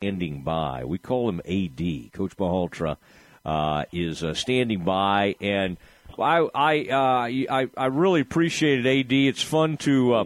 standing 0.00 0.40
by. 0.40 0.82
We 0.82 0.96
call 0.96 1.28
him 1.28 1.40
AD. 1.40 2.12
Coach 2.14 2.34
Malhotra 2.38 2.96
uh, 3.44 3.84
is 3.92 4.24
uh, 4.24 4.32
standing 4.32 4.82
by, 4.82 5.36
and 5.42 5.76
I 6.18 6.48
I, 6.54 6.86
uh, 6.90 7.54
I 7.54 7.68
I 7.76 7.84
really 7.84 8.22
appreciate 8.22 8.86
it, 8.86 9.00
AD. 9.00 9.12
It's 9.12 9.42
fun 9.42 9.76
to 9.78 10.14
uh, 10.14 10.24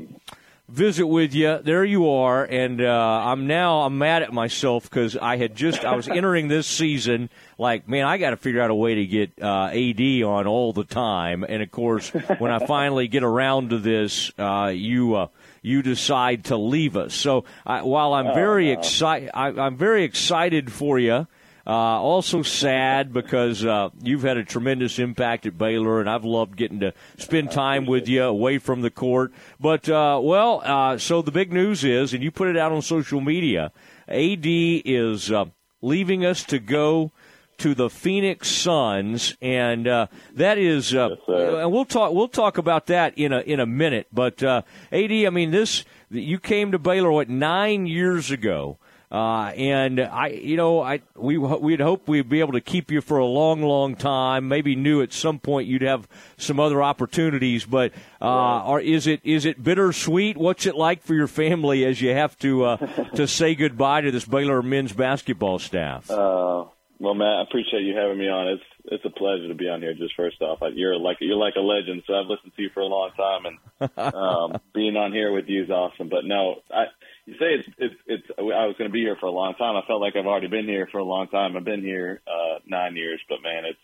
visit 0.68 1.08
with 1.08 1.34
you. 1.34 1.58
There 1.58 1.84
you 1.84 2.08
are, 2.08 2.44
and 2.44 2.80
uh, 2.80 3.22
I'm 3.24 3.48
now 3.48 3.80
I'm 3.80 3.98
mad 3.98 4.22
at 4.22 4.32
myself 4.32 4.84
because 4.84 5.16
I 5.16 5.38
had 5.38 5.56
just 5.56 5.84
I 5.84 5.96
was 5.96 6.06
entering 6.06 6.46
this 6.46 6.68
season 6.68 7.28
like 7.58 7.88
man 7.88 8.06
I 8.06 8.18
got 8.18 8.30
to 8.30 8.36
figure 8.36 8.60
out 8.60 8.70
a 8.70 8.76
way 8.76 8.94
to 8.94 9.06
get 9.06 9.32
uh, 9.42 9.70
AD 9.72 10.22
on 10.22 10.46
all 10.46 10.72
the 10.72 10.84
time, 10.84 11.42
and 11.42 11.64
of 11.64 11.72
course 11.72 12.10
when 12.10 12.52
I 12.52 12.64
finally 12.64 13.08
get 13.08 13.24
around 13.24 13.70
to 13.70 13.80
this, 13.80 14.30
you. 14.38 15.28
You 15.64 15.80
decide 15.80 16.44
to 16.44 16.58
leave 16.58 16.94
us. 16.94 17.14
So 17.14 17.44
while 17.64 18.12
I'm 18.12 18.26
Oh, 18.28 18.34
very 18.34 18.66
no. 18.66 18.78
excited, 18.78 19.30
I'm 19.32 19.78
very 19.78 20.04
excited 20.04 20.70
for 20.70 20.98
you. 20.98 21.26
Uh, 21.66 21.70
also 21.70 22.42
sad 22.42 23.10
because 23.14 23.64
uh, 23.64 23.88
you've 24.02 24.20
had 24.22 24.36
a 24.36 24.44
tremendous 24.44 24.98
impact 24.98 25.46
at 25.46 25.56
Baylor, 25.56 26.00
and 26.00 26.10
I've 26.10 26.26
loved 26.26 26.56
getting 26.58 26.80
to 26.80 26.92
spend 27.16 27.50
time 27.50 27.86
with 27.86 28.06
you 28.06 28.22
away 28.24 28.58
from 28.58 28.82
the 28.82 28.90
court. 28.90 29.32
But 29.58 29.88
uh, 29.88 30.20
well, 30.22 30.60
uh, 30.62 30.98
so 30.98 31.22
the 31.22 31.30
big 31.32 31.54
news 31.54 31.82
is, 31.82 32.12
and 32.12 32.22
you 32.22 32.30
put 32.30 32.48
it 32.48 32.58
out 32.58 32.70
on 32.72 32.82
social 32.82 33.22
media, 33.22 33.72
AD 34.08 34.44
is 34.44 35.32
uh, 35.32 35.46
leaving 35.80 36.26
us 36.26 36.44
to 36.44 36.58
go 36.58 37.12
to 37.58 37.74
the 37.74 37.90
Phoenix 37.90 38.48
Suns, 38.48 39.36
and 39.40 39.86
uh, 39.86 40.06
that 40.34 40.58
is, 40.58 40.94
uh, 40.94 41.10
Yes, 41.10 41.18
and 41.28 41.72
we'll 41.72 41.84
talk. 41.84 42.12
We'll 42.12 42.28
talk 42.28 42.58
about 42.58 42.86
that 42.86 43.16
in 43.16 43.32
a 43.32 43.40
in 43.40 43.60
a 43.60 43.66
minute. 43.66 44.06
But 44.12 44.42
uh, 44.42 44.62
AD, 44.92 45.10
I 45.12 45.30
mean, 45.30 45.50
this 45.50 45.84
you 46.10 46.38
came 46.38 46.72
to 46.72 46.78
Baylor 46.78 47.10
what 47.10 47.28
nine 47.28 47.86
years 47.86 48.30
ago. 48.30 48.78
Uh, 49.12 49.52
and 49.56 50.00
I, 50.00 50.28
you 50.28 50.56
know, 50.56 50.80
I 50.80 51.00
we 51.14 51.38
we'd 51.38 51.78
hope 51.78 52.08
we'd 52.08 52.28
be 52.28 52.40
able 52.40 52.54
to 52.54 52.60
keep 52.60 52.90
you 52.90 53.00
for 53.00 53.18
a 53.18 53.24
long, 53.24 53.62
long 53.62 53.94
time. 53.94 54.48
Maybe 54.48 54.74
knew 54.74 55.02
at 55.02 55.12
some 55.12 55.38
point 55.38 55.68
you'd 55.68 55.82
have 55.82 56.08
some 56.36 56.58
other 56.58 56.82
opportunities, 56.82 57.64
but 57.64 57.92
uh, 58.20 58.64
or 58.66 58.80
is 58.80 59.06
it 59.06 59.20
is 59.22 59.44
it 59.44 59.62
bittersweet? 59.62 60.36
What's 60.36 60.66
it 60.66 60.74
like 60.74 61.04
for 61.04 61.14
your 61.14 61.28
family 61.28 61.84
as 61.84 62.00
you 62.02 62.10
have 62.12 62.36
to 62.40 62.64
uh, 62.64 62.76
to 63.14 63.28
say 63.28 63.54
goodbye 63.54 64.00
to 64.00 64.10
this 64.10 64.24
Baylor 64.24 64.62
men's 64.62 64.92
basketball 64.92 65.60
staff? 65.60 66.10
Uh, 66.10 66.64
well, 66.98 67.14
Matt, 67.14 67.38
I 67.38 67.42
appreciate 67.42 67.82
you 67.82 67.96
having 67.96 68.18
me 68.18 68.28
on. 68.28 68.48
It's 68.48 68.62
it's 68.86 69.04
a 69.04 69.10
pleasure 69.10 69.48
to 69.48 69.54
be 69.54 69.68
on 69.68 69.80
here. 69.80 69.94
Just 69.94 70.14
first 70.16 70.40
off, 70.40 70.60
you're 70.74 70.96
like 70.96 71.18
you're 71.20 71.36
like 71.36 71.54
a 71.56 71.60
legend, 71.60 72.02
so 72.06 72.14
I've 72.14 72.26
listened 72.26 72.52
to 72.54 72.62
you 72.62 72.70
for 72.72 72.80
a 72.80 72.86
long 72.86 73.10
time, 73.16 73.46
and 73.46 74.14
um, 74.14 74.60
being 74.74 74.96
on 74.96 75.12
here 75.12 75.32
with 75.32 75.46
you 75.48 75.64
is 75.64 75.70
awesome. 75.70 76.08
But 76.08 76.24
no, 76.24 76.56
I 76.70 76.84
you 77.26 77.34
say 77.34 77.54
it's 77.54 77.68
it's, 77.78 77.94
it's 78.06 78.26
I 78.38 78.66
was 78.66 78.76
going 78.78 78.90
to 78.90 78.92
be 78.92 79.00
here 79.00 79.16
for 79.18 79.26
a 79.26 79.32
long 79.32 79.54
time. 79.54 79.76
I 79.76 79.86
felt 79.86 80.00
like 80.00 80.14
I've 80.16 80.26
already 80.26 80.48
been 80.48 80.68
here 80.68 80.88
for 80.90 80.98
a 80.98 81.04
long 81.04 81.28
time. 81.28 81.56
I've 81.56 81.64
been 81.64 81.82
here 81.82 82.20
uh, 82.26 82.58
nine 82.66 82.96
years, 82.96 83.20
but 83.28 83.42
man, 83.42 83.64
it's 83.64 83.78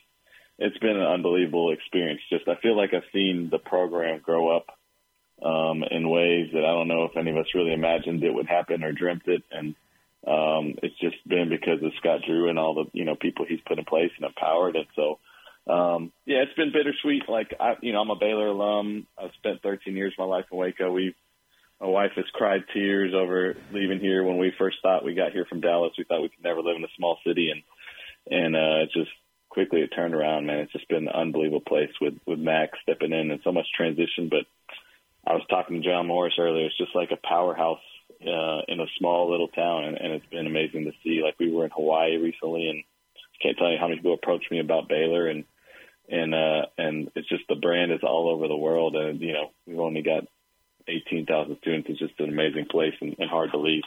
it's 0.59 0.79
been 0.79 0.97
an 0.97 1.07
unbelievable 1.07 1.73
experience. 1.73 2.21
Just 2.31 2.47
I 2.47 2.57
feel 2.61 2.77
like 2.77 2.95
I've 2.95 3.11
seen 3.13 3.49
the 3.51 3.59
program 3.59 4.21
grow 4.21 4.57
up 4.57 4.67
um, 5.43 5.83
in 5.91 6.09
ways 6.09 6.51
that 6.53 6.65
I 6.65 6.73
don't 6.73 6.89
know 6.89 7.05
if 7.05 7.17
any 7.17 7.31
of 7.31 7.39
us 7.39 7.55
really 7.55 7.73
imagined 7.73 8.23
it 8.23 8.35
would 8.35 8.47
happen 8.47 8.85
or 8.85 8.93
dreamt 8.93 9.27
it, 9.27 9.43
and 9.51 9.75
um, 10.31 10.75
it's 10.83 10.99
just 11.01 11.17
been 11.27 11.49
because 11.49 11.83
of 11.83 11.93
Scott 11.99 12.21
Drew 12.25 12.49
and 12.49 12.59
all 12.59 12.75
the 12.75 12.85
you 12.93 13.05
know 13.05 13.17
people 13.17 13.47
he's 13.49 13.61
put 13.67 13.79
in 13.79 13.85
place 13.85 14.13
and 14.17 14.27
empowered, 14.27 14.77
and 14.77 14.87
so 14.95 15.19
um, 15.67 16.13
yeah, 16.25 16.39
it's 16.39 16.55
been 16.55 16.73
bittersweet. 16.73 17.29
Like 17.29 17.55
I, 17.59 17.75
you 17.81 17.93
know, 17.93 18.01
I'm 18.01 18.11
a 18.11 18.17
Baylor 18.17 18.49
alum. 18.49 19.07
I've 19.19 19.35
spent 19.39 19.63
13 19.63 19.97
years 19.97 20.15
of 20.19 20.27
my 20.27 20.37
life 20.37 20.47
in 20.51 20.59
Waco. 20.59 20.93
We, 20.93 21.15
my 21.81 21.89
wife 21.89 22.13
has 22.17 22.27
cried 22.35 22.63
tears 22.73 23.13
over 23.15 23.57
leaving 23.73 24.01
here 24.01 24.23
when 24.23 24.39
we 24.39 24.53
first 24.57 24.79
thought 24.83 25.05
we 25.05 25.15
got 25.15 25.33
here 25.33 25.47
from 25.49 25.61
Dallas. 25.61 25.93
We 25.99 26.05
thought 26.05 26.23
we 26.23 26.29
could 26.29 26.45
never 26.45 26.63
live 26.63 26.77
in 26.77 26.85
a 26.85 26.97
small 26.97 27.19
city, 27.27 27.51
and 27.51 27.63
and 28.31 28.57
uh, 28.57 28.87
just 28.93 29.11
quickly 29.49 29.81
it 29.81 29.89
turned 29.89 30.15
around. 30.15 30.47
Man, 30.47 30.59
it's 30.59 30.73
just 30.73 30.89
been 30.89 31.09
an 31.09 31.15
unbelievable 31.15 31.63
place 31.67 31.91
with 32.01 32.15
with 32.27 32.39
Max 32.39 32.79
stepping 32.83 33.13
in 33.13 33.33
and 33.33 33.41
so 33.43 33.51
much 33.51 33.67
transition. 33.77 34.29
But 34.31 34.47
I 35.27 35.35
was 35.35 35.43
talking 35.51 35.83
to 35.83 35.89
John 35.89 36.07
Morris 36.07 36.35
earlier. 36.39 36.67
It's 36.67 36.79
just 36.79 36.95
like 36.95 37.11
a 37.11 37.27
powerhouse 37.27 37.83
uh, 38.23 38.61
in 38.69 38.81
a 38.81 38.87
small 38.99 39.31
little 39.31 39.49
town, 39.49 39.85
and, 39.85 39.97
and 39.97 40.13
it's 40.13 40.27
been 40.27 40.47
amazing 40.47 40.85
to 40.85 40.93
see. 41.03 41.23
Like 41.23 41.37
we 41.39 41.53
were 41.53 41.65
in 41.65 41.71
Hawaii 41.71 42.17
recently, 42.17 42.69
and 42.69 42.85
can't 43.43 43.57
tell 43.57 43.71
you 43.71 43.79
how 43.79 43.89
many 43.89 43.99
people 43.99 44.15
approached 44.15 44.51
me 44.51 44.61
about 44.61 44.89
Baylor, 44.89 45.29
and 45.29 45.45
and 46.09 46.35
uh, 46.35 46.67
and 46.77 47.11
it's 47.15 47.29
just 47.29 47.45
the 47.49 47.55
brand 47.55 47.93
is 47.93 48.01
all 48.03 48.29
over 48.29 48.49
the 48.49 48.57
world, 48.57 48.97
and 48.97 49.21
you 49.21 49.33
know 49.33 49.51
we've 49.67 49.81
only 49.81 50.03
got 50.03 50.25
eighteen 50.89 51.27
thousand 51.27 51.59
students. 51.61 51.89
It's 51.91 51.99
just 51.99 52.21
an 52.21 52.29
amazing 52.29 52.67
place 52.71 52.95
and, 53.01 53.17
and 53.19 53.31
hard 53.31 53.53
to 53.53 53.59
leave. 53.59 53.83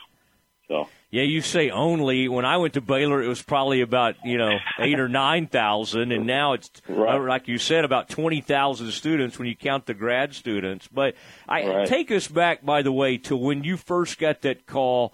So 0.68 0.88
Yeah, 1.12 1.24
you 1.24 1.42
say 1.42 1.70
only. 1.70 2.28
When 2.28 2.46
I 2.46 2.58
went 2.58 2.74
to 2.74 2.82
Baylor, 2.82 3.22
it 3.22 3.28
was 3.28 3.42
probably 3.42 3.82
about 3.82 4.16
you 4.26 4.38
know 4.38 4.60
eight 4.80 5.00
or 5.00 5.10
nine 5.10 5.48
thousand, 5.48 6.12
and 6.12 6.26
now 6.26 6.54
it's 6.54 6.72
Right. 6.88 7.16
uh, 7.16 7.20
like 7.28 7.48
you 7.48 7.58
said, 7.58 7.86
about 7.86 8.10
twenty 8.10 8.42
thousand 8.42 8.92
students 8.92 9.38
when 9.38 9.48
you 9.48 9.56
count 9.56 9.86
the 9.86 9.94
grad 9.94 10.34
students. 10.34 10.88
But 10.88 11.16
I 11.48 11.66
Right. 11.66 11.88
take 11.88 12.12
us 12.12 12.28
back, 12.28 12.66
by 12.66 12.82
the 12.82 12.92
way, 12.92 13.18
to 13.20 13.36
when 13.38 13.64
you 13.64 13.78
first 13.78 14.18
got 14.20 14.42
that 14.42 14.66
call 14.66 15.14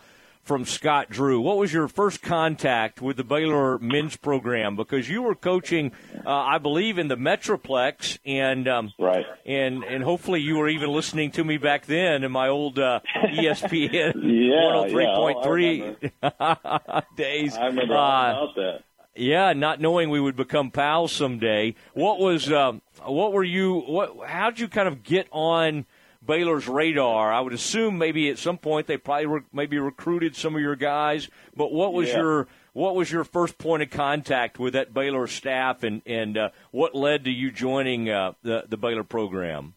from 0.50 0.66
Scott 0.66 1.12
Drew. 1.12 1.40
What 1.40 1.58
was 1.58 1.72
your 1.72 1.88
first 1.88 2.24
contact 2.24 3.04
with 3.04 3.18
the 3.18 3.24
Baylor 3.24 3.78
men's 3.78 4.18
program? 4.18 4.76
Because 4.76 5.08
you 5.08 5.22
were 5.22 5.36
coaching, 5.36 5.92
uh, 6.26 6.30
I 6.32 6.58
believe, 6.58 6.98
in 6.98 7.08
the 7.08 7.16
Metroplex, 7.16 8.18
and 8.26 8.68
um, 8.68 8.92
right, 8.98 9.28
and 9.46 9.84
and 9.84 10.04
hopefully 10.04 10.42
you 10.42 10.58
were 10.58 10.68
even 10.68 10.90
listening 10.90 11.30
to 11.34 11.44
me 11.44 11.58
back 11.58 11.86
then 11.86 12.24
in 12.24 12.32
my 12.32 12.48
old 12.48 12.80
uh, 12.80 13.00
ESPN 13.16 14.16
one 14.52 14.74
hundred 14.74 14.90
three 14.90 15.06
point 15.06 15.44
three 15.44 15.96
days. 17.16 17.56
I 17.56 17.68
remember 17.68 17.94
Uh, 17.94 18.32
about 18.32 18.56
that. 18.56 18.80
yeah, 19.16 19.54
not 19.54 19.80
knowing 19.80 20.10
we 20.10 20.20
would 20.20 20.36
become 20.36 20.72
pals 20.72 21.12
someday. 21.12 21.76
What 21.94 22.20
was 22.20 22.52
um, 22.52 22.82
what 23.06 23.34
were 23.34 23.44
you? 23.44 23.82
What? 23.82 24.28
How'd 24.28 24.60
you 24.60 24.68
kind 24.68 24.88
of 24.88 25.04
get 25.04 25.28
on 25.32 25.86
Baylor's 26.30 26.68
radar? 26.68 27.34
I 27.34 27.42
would 27.42 27.54
assume 27.54 27.98
maybe 27.98 28.30
at 28.30 28.38
some 28.38 28.60
point 28.60 28.86
they 28.86 28.98
probably 28.98 29.26
re- 29.26 29.42
maybe 29.52 29.80
recruited 29.80 30.36
some 30.36 30.54
of 30.54 30.62
your 30.62 30.76
guys. 30.76 31.28
But 31.56 31.72
what 31.74 31.92
was 31.92 32.10
Yeah. 32.10 32.18
your 32.20 32.48
what 32.74 32.96
was 32.96 33.12
your 33.12 33.24
first 33.24 33.58
point 33.58 33.82
of 33.82 33.90
contact 33.90 34.60
with 34.60 34.74
that 34.74 34.94
Baylor 34.94 35.26
staff, 35.26 35.82
and 35.84 36.04
and 36.06 36.38
uh, 36.38 36.50
what 36.70 36.94
led 36.94 37.24
to 37.26 37.32
you 37.32 37.50
joining 37.52 38.12
uh, 38.12 38.34
the 38.44 38.66
the 38.70 38.78
Baylor 38.78 39.04
program? 39.04 39.74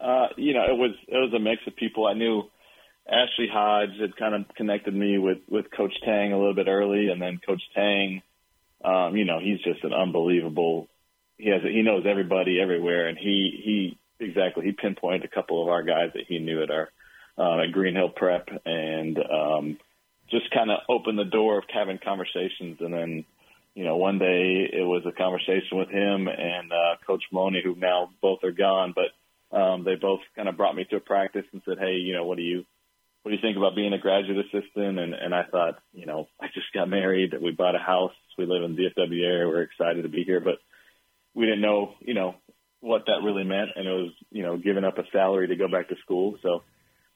Uh, 0.00 0.26
you 0.36 0.54
know, 0.54 0.64
it 0.64 0.76
was 0.76 0.90
it 1.06 1.16
was 1.16 1.32
a 1.34 1.38
mix 1.38 1.62
of 1.68 1.76
people. 1.76 2.04
I 2.04 2.14
knew 2.14 2.42
Ashley 3.08 3.46
Hodge 3.46 3.96
had 4.00 4.16
kind 4.16 4.34
of 4.34 4.48
connected 4.56 4.92
me 4.92 5.18
with 5.18 5.38
with 5.48 5.70
Coach 5.70 5.94
Tang 6.04 6.32
a 6.32 6.38
little 6.38 6.54
bit 6.54 6.66
early, 6.66 7.10
and 7.10 7.22
then 7.22 7.38
Coach 7.46 7.62
Tang, 7.76 8.22
um, 8.84 9.16
you 9.16 9.24
know, 9.24 9.38
he's 9.38 9.60
just 9.60 9.84
an 9.84 9.92
unbelievable. 9.92 10.88
He 11.38 11.48
has 11.50 11.62
he 11.62 11.82
knows 11.82 12.06
everybody 12.08 12.60
everywhere, 12.60 13.06
and 13.06 13.16
he 13.16 13.60
he 13.64 13.98
exactly 14.20 14.64
he 14.64 14.72
pinpointed 14.72 15.24
a 15.24 15.34
couple 15.34 15.62
of 15.62 15.68
our 15.68 15.82
guys 15.82 16.10
that 16.14 16.24
he 16.28 16.38
knew 16.38 16.62
at 16.62 16.70
our 16.70 16.90
uh, 17.38 17.62
at 17.62 17.72
Green 17.72 17.94
Hill 17.94 18.10
Prep, 18.10 18.48
and 18.66 19.18
um, 19.18 19.78
just 20.30 20.50
kind 20.52 20.70
of 20.70 20.80
opened 20.88 21.18
the 21.18 21.24
door 21.24 21.58
of 21.58 21.64
having 21.72 21.98
conversations, 21.98 22.78
and 22.80 22.92
then. 22.92 23.24
You 23.72 23.84
know, 23.84 23.96
one 23.96 24.18
day 24.18 24.68
it 24.72 24.84
was 24.84 25.04
a 25.06 25.12
conversation 25.12 25.78
with 25.78 25.88
him 25.88 26.26
and 26.26 26.72
uh, 26.72 26.96
Coach 27.06 27.22
Maloney, 27.30 27.62
who 27.62 27.76
now 27.76 28.10
both 28.20 28.42
are 28.42 28.50
gone, 28.50 28.92
but 28.96 29.56
um, 29.56 29.84
they 29.84 29.96
both 29.96 30.20
kind 30.36 30.48
of 30.48 30.56
brought 30.56 30.76
me 30.76 30.84
to 30.90 30.96
a 30.96 31.00
practice 31.00 31.44
and 31.52 31.62
said, 31.64 31.78
"Hey, 31.78 31.94
you 31.94 32.14
know, 32.14 32.24
what 32.24 32.36
do 32.36 32.42
you 32.42 32.64
what 33.22 33.30
do 33.30 33.36
you 33.36 33.42
think 33.42 33.56
about 33.56 33.74
being 33.74 33.92
a 33.92 33.98
graduate 33.98 34.46
assistant?" 34.46 34.98
And 34.98 35.14
and 35.14 35.34
I 35.34 35.44
thought, 35.44 35.80
you 35.92 36.06
know, 36.06 36.28
I 36.40 36.46
just 36.54 36.72
got 36.72 36.88
married, 36.88 37.34
we 37.40 37.50
bought 37.52 37.74
a 37.74 37.78
house, 37.78 38.12
we 38.38 38.46
live 38.46 38.62
in 38.62 38.76
the 38.76 38.90
DFW 38.96 39.24
area, 39.24 39.48
we're 39.48 39.62
excited 39.62 40.02
to 40.02 40.08
be 40.08 40.24
here, 40.24 40.40
but 40.40 40.58
we 41.34 41.46
didn't 41.46 41.62
know, 41.62 41.94
you 42.00 42.14
know, 42.14 42.36
what 42.80 43.06
that 43.06 43.22
really 43.22 43.44
meant, 43.44 43.70
and 43.76 43.86
it 43.86 43.92
was, 43.92 44.12
you 44.30 44.42
know, 44.42 44.56
giving 44.56 44.84
up 44.84 44.98
a 44.98 45.04
salary 45.12 45.48
to 45.48 45.56
go 45.56 45.68
back 45.68 45.88
to 45.88 45.96
school. 46.04 46.36
So 46.42 46.62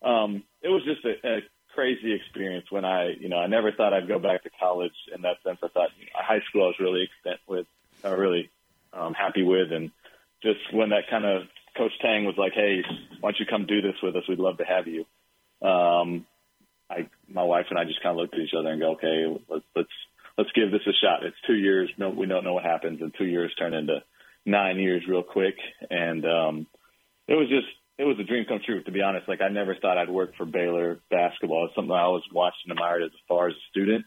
um, 0.07 0.43
it 0.63 0.69
was 0.69 0.83
just 0.85 1.05
a, 1.05 1.27
a 1.27 1.41
crazy 1.75 2.13
experience 2.13 2.67
when 2.71 2.85
I, 2.85 3.13
you 3.19 3.29
know, 3.29 3.39
I 3.39 3.47
never 3.47 3.73
thought 3.73 3.93
I'd 3.93 4.09
go 4.09 4.19
back 4.19 4.43
to 4.45 4.51
college 4.61 4.95
in 5.15 5.23
that 5.23 5.37
sense. 5.45 5.59
I 5.63 5.69
thought 5.69 5.89
you 5.99 6.07
know, 6.07 6.13
high 6.15 6.41
school 6.49 6.65
I 6.65 6.67
was 6.67 6.81
really 6.81 7.05
extent 7.05 7.41
with, 7.49 7.67
uh, 8.05 8.15
really 8.15 8.51
um, 8.93 9.15
happy 9.15 9.43
with, 9.43 9.73
and 9.73 9.91
just 10.43 10.61
when 10.73 10.91
that 10.91 11.09
kind 11.11 11.25
of 11.25 11.43
Coach 11.77 11.93
Tang 12.01 12.25
was 12.25 12.37
like, 12.37 12.53
"Hey, 12.55 12.83
why 13.21 13.31
don't 13.31 13.41
you 13.41 13.47
come 13.47 13.67
do 13.67 13.83
this 13.83 13.97
with 14.03 14.15
us? 14.15 14.23
We'd 14.29 14.39
love 14.39 14.59
to 14.59 14.65
have 14.65 14.87
you." 14.87 15.05
Um, 15.67 16.27
I, 16.89 17.09
my 17.29 17.43
wife 17.43 17.67
and 17.71 17.79
I 17.79 17.85
just 17.85 18.03
kind 18.03 18.13
of 18.13 18.21
looked 18.21 18.35
at 18.35 18.41
each 18.41 18.55
other 18.57 18.71
and 18.71 18.81
go, 18.81 18.93
"Okay, 18.93 19.43
let's 19.49 19.65
let's 19.75 19.89
let's 20.39 20.53
give 20.53 20.71
this 20.71 20.87
a 20.87 20.93
shot." 20.93 21.25
It's 21.25 21.37
two 21.47 21.57
years. 21.57 21.91
No, 21.99 22.11
we 22.11 22.27
don't 22.27 22.45
know 22.45 22.55
what 22.55 22.65
happens, 22.65 23.01
and 23.01 23.13
two 23.17 23.27
years 23.27 23.53
turn 23.59 23.75
into 23.75 24.03
nine 24.47 24.79
years 24.79 25.03
real 25.09 25.23
quick, 25.23 25.57
and 25.91 26.25
um, 26.25 26.67
it 27.29 27.35
was 27.35 27.49
just 27.49 27.67
it 27.99 28.05
was 28.05 28.19
a 28.19 28.25
dream 28.25 28.45
come 28.49 28.61
true. 28.65 28.83
To 28.83 28.91
be 28.91 29.03
honest, 29.03 29.29
like 29.29 29.41
I 29.41 29.49
never 29.49 29.77
thought 29.81 29.99
I'd 29.99 30.11
work 30.11 30.37
for 30.37 30.45
Baylor 30.45 31.01
basketball. 31.11 31.67
It's 31.67 31.75
something 31.75 31.93
I 31.93 32.03
always 32.03 32.25
watched 32.33 32.59
and 32.65 32.73
admired 32.73 33.03
as 33.03 33.11
far 33.29 33.49
as 33.49 33.55
a 33.55 33.71
student. 33.71 34.05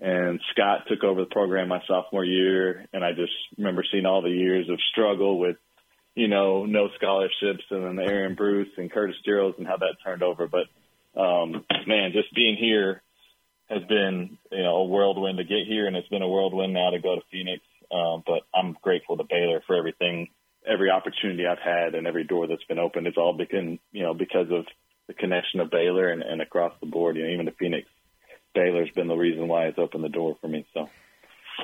And 0.00 0.40
Scott 0.52 0.84
took 0.88 1.02
over 1.02 1.20
the 1.20 1.26
program 1.26 1.68
my 1.68 1.82
sophomore 1.88 2.24
year, 2.24 2.86
and 2.92 3.04
I 3.04 3.10
just 3.12 3.32
remember 3.56 3.84
seeing 3.90 4.06
all 4.06 4.22
the 4.22 4.30
years 4.30 4.68
of 4.68 4.78
struggle 4.92 5.40
with, 5.40 5.56
you 6.14 6.28
know, 6.28 6.66
no 6.66 6.88
scholarships, 6.96 7.64
and 7.70 7.98
then 7.98 8.08
Aaron 8.08 8.36
Bruce 8.36 8.68
and 8.76 8.92
Curtis 8.92 9.16
Jerrells 9.26 9.58
and 9.58 9.66
how 9.66 9.76
that 9.76 9.96
turned 10.04 10.22
over. 10.22 10.46
But 10.46 10.68
um, 11.20 11.64
man, 11.88 12.12
just 12.12 12.32
being 12.32 12.56
here 12.56 13.02
has 13.68 13.82
been 13.88 14.38
you 14.52 14.62
know 14.62 14.76
a 14.76 14.84
whirlwind 14.84 15.38
to 15.38 15.44
get 15.44 15.66
here, 15.66 15.88
and 15.88 15.96
it's 15.96 16.08
been 16.08 16.22
a 16.22 16.28
whirlwind 16.28 16.72
now 16.72 16.90
to 16.90 17.00
go 17.00 17.16
to 17.16 17.22
Phoenix. 17.32 17.62
Um, 17.92 18.22
but 18.26 18.42
I'm 18.54 18.76
grateful 18.82 19.16
to 19.16 19.24
Baylor 19.28 19.62
for 19.66 19.76
everything, 19.76 20.28
every 20.66 20.90
opportunity 20.90 21.46
I've 21.46 21.58
had, 21.58 21.94
and 21.94 22.06
every 22.06 22.24
door 22.24 22.46
that's 22.46 22.64
been 22.64 22.78
opened. 22.78 23.06
It's 23.06 23.16
all 23.16 23.32
because 23.32 23.78
you 23.92 24.02
know 24.02 24.14
because 24.14 24.50
of 24.50 24.66
the 25.06 25.14
connection 25.14 25.60
of 25.60 25.70
Baylor 25.70 26.08
and, 26.10 26.22
and 26.22 26.42
across 26.42 26.72
the 26.80 26.86
board. 26.86 27.16
You 27.16 27.26
know, 27.26 27.32
even 27.32 27.46
to 27.46 27.52
Phoenix, 27.52 27.88
Baylor's 28.54 28.90
been 28.94 29.08
the 29.08 29.16
reason 29.16 29.48
why 29.48 29.66
it's 29.66 29.78
opened 29.78 30.04
the 30.04 30.08
door 30.08 30.36
for 30.40 30.48
me. 30.48 30.66
So. 30.74 30.88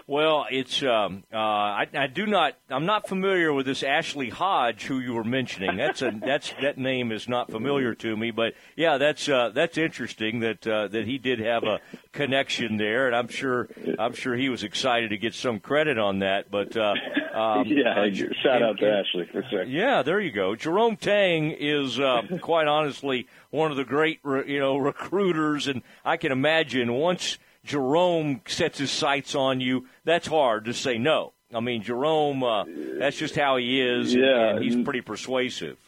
Well, 0.06 0.46
it's 0.50 0.82
um, 0.82 1.24
uh, 1.32 1.36
I, 1.36 1.86
I 1.94 2.06
do 2.06 2.26
not 2.26 2.54
I'm 2.68 2.86
not 2.86 3.08
familiar 3.08 3.52
with 3.52 3.66
this 3.66 3.82
Ashley 3.82 4.28
Hodge 4.28 4.84
who 4.84 4.98
you 5.00 5.14
were 5.14 5.24
mentioning. 5.24 5.76
That's 5.76 6.02
a 6.02 6.10
that's 6.24 6.52
that 6.60 6.78
name 6.78 7.12
is 7.12 7.28
not 7.28 7.50
familiar 7.50 7.94
to 7.96 8.16
me, 8.16 8.30
but 8.30 8.54
yeah, 8.76 8.98
that's 8.98 9.28
uh, 9.28 9.50
that's 9.54 9.78
interesting 9.78 10.40
that 10.40 10.66
uh, 10.66 10.88
that 10.88 11.06
he 11.06 11.18
did 11.18 11.40
have 11.40 11.64
a 11.64 11.80
connection 12.12 12.76
there, 12.76 13.06
and 13.06 13.16
I'm 13.16 13.28
sure 13.28 13.68
I'm 13.98 14.14
sure 14.14 14.34
he 14.34 14.48
was 14.48 14.62
excited 14.62 15.10
to 15.10 15.18
get 15.18 15.34
some 15.34 15.60
credit 15.60 15.98
on 15.98 16.18
that. 16.20 16.50
But 16.50 16.76
uh, 16.76 16.94
um, 17.34 17.64
yeah, 17.66 17.94
shout 18.42 18.56
and, 18.56 18.64
out 18.64 18.78
to 18.78 18.86
and, 18.86 19.06
Ashley 19.06 19.28
for 19.30 19.42
sure. 19.50 19.64
Yeah, 19.64 20.02
there 20.02 20.20
you 20.20 20.32
go. 20.32 20.54
Jerome 20.54 20.96
Tang 20.96 21.50
is 21.50 21.98
uh, 21.98 22.22
quite 22.40 22.66
honestly 22.66 23.26
one 23.50 23.70
of 23.70 23.76
the 23.76 23.84
great 23.84 24.20
you 24.24 24.58
know 24.58 24.76
recruiters, 24.76 25.66
and 25.66 25.82
I 26.04 26.16
can 26.16 26.32
imagine 26.32 26.92
once 26.92 27.38
Jerome 27.64 28.42
sets 28.46 28.78
his 28.78 28.90
sights 28.90 29.34
on 29.34 29.60
you, 29.60 29.86
that's 30.04 30.26
hard 30.26 30.66
to 30.66 30.74
say 30.74 30.98
no. 30.98 31.32
I 31.52 31.60
mean, 31.60 31.82
Jerome, 31.82 32.42
uh, 32.42 32.64
that's 32.98 33.16
just 33.16 33.36
how 33.36 33.56
he 33.56 33.80
is, 33.80 34.14
yeah, 34.14 34.50
and 34.50 34.64
he's 34.64 34.76
pretty 34.84 35.00
persuasive. 35.00 35.78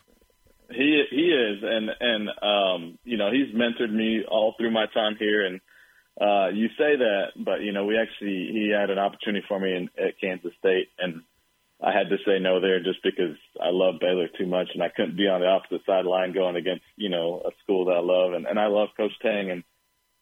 He 0.71 1.05
he 1.11 1.29
is, 1.29 1.59
and 1.63 1.91
and 2.01 2.29
um, 2.43 2.99
you 3.05 3.17
know 3.17 3.31
he's 3.31 3.55
mentored 3.55 3.93
me 3.93 4.25
all 4.29 4.55
through 4.57 4.71
my 4.71 4.87
time 4.87 5.17
here, 5.19 5.47
and 5.47 5.61
uh, 6.21 6.49
you 6.49 6.69
say 6.79 6.97
that, 6.97 7.33
but 7.37 7.61
you 7.61 7.73
know 7.73 7.85
we 7.85 7.99
actually 7.99 8.51
he 8.53 8.73
had 8.77 8.91
an 8.91 8.99
opportunity 8.99 9.45
for 9.49 9.59
me 9.61 9.75
in, 9.75 9.91
at 9.99 10.21
Kansas 10.21 10.53
State, 10.59 10.89
and 10.99 11.23
I 11.83 11.93
had 11.93 12.09
to 12.11 12.17
say 12.25 12.39
no 12.39 12.61
there 12.61 12.81
just 12.81 13.03
because 13.03 13.37
I 13.61 13.71
love 13.71 13.97
Baylor 14.01 14.29
too 14.39 14.47
much, 14.47 14.69
and 14.73 14.83
I 14.83 14.89
couldn't 14.89 15.17
be 15.17 15.29
on 15.29 15.41
the 15.41 15.49
opposite 15.49 15.83
sideline 15.85 16.33
going 16.33 16.57
against 16.57 16.85
you 16.97 17.11
know 17.11 17.43
a 17.45 17.51
school 17.63 17.87
that 17.87 17.97
I 17.97 18.01
love, 18.01 18.35
and 18.35 18.47
and 18.47 18.59
I 18.59 18.67
love 18.67 18.89
Coach 18.97 19.13
Tang, 19.21 19.51
and 19.51 19.63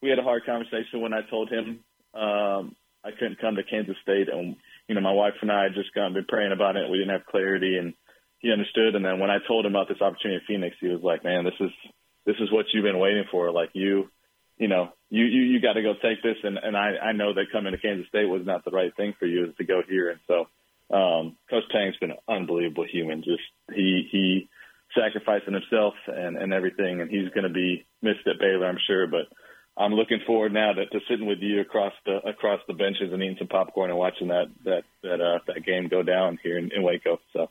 we 0.04 0.10
had 0.10 0.18
a 0.18 0.22
hard 0.22 0.44
conversation 0.44 1.00
when 1.00 1.14
I 1.14 1.22
told 1.30 1.50
him 1.50 1.80
um, 2.12 2.76
I 3.02 3.10
couldn't 3.18 3.40
come 3.40 3.56
to 3.56 3.64
Kansas 3.64 3.96
State, 4.02 4.28
and 4.28 4.54
you 4.86 4.94
know 4.94 5.00
my 5.00 5.12
wife 5.12 5.32
and 5.40 5.50
I 5.50 5.64
had 5.64 5.74
just 5.74 5.94
kind 5.94 6.08
of 6.08 6.14
been 6.14 6.28
praying 6.28 6.52
about 6.52 6.76
it. 6.76 6.90
We 6.90 6.98
didn't 6.98 7.16
have 7.16 7.26
clarity, 7.26 7.78
and 7.78 7.94
he 8.38 8.52
understood. 8.52 8.94
And 8.94 9.04
then 9.04 9.18
when 9.18 9.30
I 9.30 9.38
told 9.48 9.64
him 9.64 9.72
about 9.72 9.88
this 9.88 10.02
opportunity 10.02 10.44
in 10.44 10.46
Phoenix, 10.46 10.76
he 10.78 10.88
was 10.88 11.00
like, 11.02 11.24
"Man, 11.24 11.44
this 11.44 11.58
is 11.58 11.70
this 12.26 12.36
is 12.38 12.52
what 12.52 12.66
you've 12.72 12.84
been 12.84 12.98
waiting 12.98 13.24
for. 13.30 13.50
Like 13.50 13.70
you, 13.72 14.10
you 14.58 14.68
know, 14.68 14.92
you 15.08 15.24
you 15.24 15.42
you 15.56 15.60
got 15.60 15.72
to 15.72 15.82
go 15.82 15.94
take 15.94 16.22
this." 16.22 16.36
And 16.44 16.58
and 16.58 16.76
I 16.76 16.96
I 17.00 17.12
know 17.12 17.32
that 17.32 17.50
coming 17.50 17.72
to 17.72 17.78
Kansas 17.78 18.06
State 18.08 18.28
was 18.28 18.44
not 18.44 18.64
the 18.64 18.76
right 18.76 18.94
thing 18.94 19.14
for 19.18 19.24
you 19.24 19.54
to 19.56 19.64
go 19.64 19.82
here, 19.88 20.10
and 20.10 20.20
so. 20.28 20.46
Um, 20.90 21.38
Coach 21.48 21.64
Tang's 21.72 21.96
been 21.96 22.10
an 22.10 22.18
unbelievable 22.28 22.84
human. 22.84 23.24
Just 23.24 23.40
he 23.72 24.06
he 24.12 24.50
sacrificing 24.94 25.54
himself 25.54 25.94
and 26.06 26.36
and 26.36 26.52
everything, 26.52 27.00
and 27.00 27.10
he's 27.10 27.30
going 27.30 27.48
to 27.48 27.52
be 27.52 27.86
missed 28.02 28.26
at 28.26 28.38
Baylor, 28.38 28.66
I'm 28.66 28.78
sure. 28.86 29.06
But 29.06 29.32
I'm 29.76 29.93
looking 29.93 30.21
forward 30.26 30.53
now 30.53 30.73
to, 30.73 30.87
to 30.87 31.00
sitting 31.09 31.26
with 31.26 31.38
you 31.41 31.61
across 31.61 31.93
the 32.06 32.19
across 32.26 32.61
the 32.69 32.75
benches 32.75 33.12
and 33.12 33.23
eating 33.23 33.37
some 33.38 33.49
popcorn 33.49 33.91
and 33.91 33.99
watching 33.99 34.29
that 34.29 34.47
that 34.65 34.85
that 35.03 35.21
uh, 35.21 35.38
that 35.47 35.65
game 35.67 35.88
go 35.88 36.03
down 36.03 36.38
here 36.43 36.59
in, 36.59 36.71
in 36.73 36.82
Waco. 36.82 37.21
So. 37.32 37.49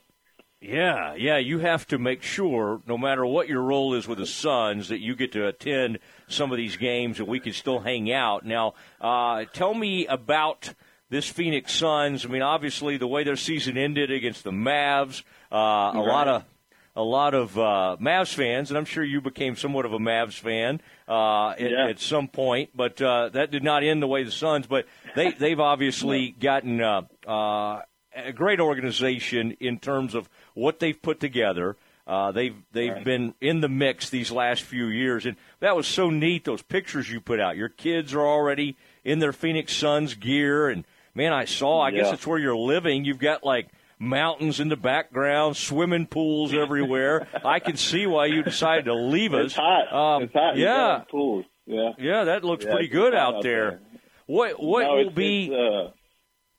Yeah, 0.61 1.15
yeah, 1.15 1.39
you 1.39 1.59
have 1.59 1.85
to 1.87 1.99
make 1.99 2.23
sure, 2.23 2.81
no 2.87 2.97
matter 2.97 3.25
what 3.25 3.49
your 3.49 3.61
role 3.61 3.95
is 3.95 4.07
with 4.07 4.19
the 4.19 4.25
Suns, 4.25 4.87
that 4.87 5.01
you 5.01 5.13
get 5.13 5.33
to 5.33 5.45
attend 5.45 5.99
some 6.29 6.51
of 6.51 6.57
these 6.57 6.77
games 6.77 7.19
and 7.19 7.27
we 7.27 7.41
can 7.41 7.51
still 7.51 7.81
hang 7.81 8.09
out. 8.13 8.45
Now, 8.45 8.75
uh, 9.01 9.43
tell 9.51 9.73
me 9.73 10.07
about 10.07 10.73
this 11.09 11.27
Phoenix 11.27 11.73
Suns. 11.73 12.25
I 12.25 12.29
mean, 12.29 12.41
obviously, 12.41 12.95
the 12.95 13.07
way 13.07 13.25
their 13.25 13.35
season 13.35 13.77
ended 13.77 14.09
against 14.09 14.45
the 14.45 14.51
Mavs, 14.51 15.23
uh, 15.51 15.55
right. 15.55 15.95
a 15.95 16.01
lot 16.01 16.29
of 16.29 16.45
a 16.95 17.01
lot 17.01 17.33
of 17.33 17.57
uh, 17.57 17.97
Mavs 17.99 18.33
fans, 18.33 18.69
and 18.69 18.77
I'm 18.77 18.85
sure 18.85 19.03
you 19.03 19.19
became 19.19 19.55
somewhat 19.55 19.85
of 19.85 19.93
a 19.93 19.99
Mavs 19.99 20.39
fan 20.39 20.81
uh, 21.07 21.49
at, 21.49 21.71
yeah. 21.71 21.87
at, 21.87 21.99
some 21.99 22.27
point. 22.27 22.69
But 22.75 23.01
uh, 23.01 23.29
that 23.29 23.51
did 23.51 23.63
not 23.63 23.83
end 23.83 24.01
the 24.01 24.07
way 24.07 24.23
the 24.23 24.31
Suns. 24.31 24.67
But 24.67 24.85
they 25.15 25.31
they've 25.39 25.59
obviously 25.59 26.31
gotten 26.31 26.81
uh, 26.81 27.01
uh, 27.27 27.81
a 28.15 28.31
great 28.33 28.59
organization 28.59 29.57
in 29.59 29.79
terms 29.79 30.13
of 30.13 30.29
what 30.53 30.79
they've 30.79 30.99
put 30.99 31.19
together. 31.19 31.77
Uh, 32.05 32.31
they've 32.31 32.55
they've 32.73 32.91
right. 32.91 33.03
been 33.03 33.33
in 33.41 33.61
the 33.61 33.69
mix 33.69 34.09
these 34.09 34.31
last 34.31 34.61
few 34.61 34.87
years, 34.87 35.25
and 35.25 35.35
that 35.61 35.75
was 35.75 35.87
so 35.87 36.09
neat. 36.09 36.45
Those 36.45 36.61
pictures 36.61 37.09
you 37.09 37.21
put 37.21 37.39
out, 37.39 37.55
your 37.55 37.69
kids 37.69 38.13
are 38.13 38.21
already 38.21 38.75
in 39.03 39.19
their 39.19 39.33
Phoenix 39.33 39.73
Suns 39.73 40.13
gear, 40.13 40.67
and 40.67 40.85
man, 41.15 41.33
I 41.33 41.45
saw. 41.45 41.79
I 41.79 41.89
yeah. 41.89 42.03
guess 42.03 42.13
it's 42.13 42.27
where 42.27 42.37
you're 42.37 42.57
living. 42.57 43.05
You've 43.05 43.19
got 43.19 43.43
like 43.43 43.69
mountains 44.03 44.59
in 44.59 44.69
the 44.69 44.77
background, 44.77 45.57
swimming 45.57 46.07
pools 46.07 46.53
everywhere. 46.53 47.27
I 47.43 47.59
can 47.59 47.77
see 47.77 48.05
why 48.05 48.27
you 48.27 48.43
decided 48.43 48.85
to 48.85 48.93
leave 48.93 49.33
us. 49.33 49.47
It's 49.47 49.55
hot. 49.55 49.93
Um, 49.93 50.23
it's 50.23 50.33
hot. 50.33 50.57
Yeah. 50.57 51.03
Pools. 51.09 51.45
Yeah. 51.65 51.91
Yeah, 51.97 52.23
that 52.25 52.43
looks 52.43 52.65
yeah, 52.65 52.73
pretty 52.73 52.89
good 52.89 53.15
out, 53.15 53.35
out 53.35 53.43
there. 53.43 53.69
there. 53.69 53.79
What 54.25 54.61
what 54.61 54.83
no, 54.83 54.95
will 54.95 55.11
be? 55.11 55.49
Uh, 55.51 55.91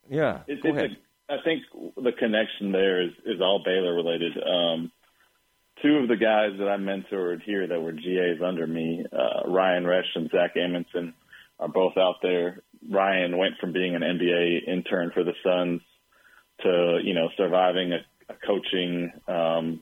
yeah. 0.08 0.40
It's, 0.46 0.62
go 0.62 0.70
ahead. 0.70 0.96
A, 1.28 1.34
I 1.34 1.36
think 1.44 1.62
the 1.96 2.12
connection 2.12 2.72
there 2.72 3.02
is 3.02 3.10
is 3.24 3.40
all 3.40 3.62
Baylor 3.64 3.94
related. 3.94 4.32
Um, 4.38 4.92
two 5.82 5.96
of 5.96 6.08
the 6.08 6.16
guys 6.16 6.58
that 6.58 6.68
I 6.68 6.76
mentored 6.76 7.42
here 7.42 7.66
that 7.66 7.80
were 7.80 7.92
GAs 7.92 8.42
under 8.44 8.66
me, 8.66 9.04
uh, 9.12 9.48
Ryan 9.50 9.84
Resch 9.84 10.14
and 10.14 10.30
Zach 10.30 10.56
Amundsen, 10.56 11.14
are 11.58 11.68
both 11.68 11.96
out 11.96 12.16
there. 12.22 12.62
Ryan 12.90 13.38
went 13.38 13.54
from 13.60 13.72
being 13.72 13.94
an 13.94 14.02
NBA 14.02 14.68
intern 14.68 15.10
for 15.14 15.24
the 15.24 15.34
Suns 15.42 15.80
to 16.64 16.98
you 17.02 17.14
know 17.14 17.28
surviving 17.36 17.92
a, 17.92 18.32
a 18.32 18.34
coaching 18.46 19.12
um, 19.28 19.80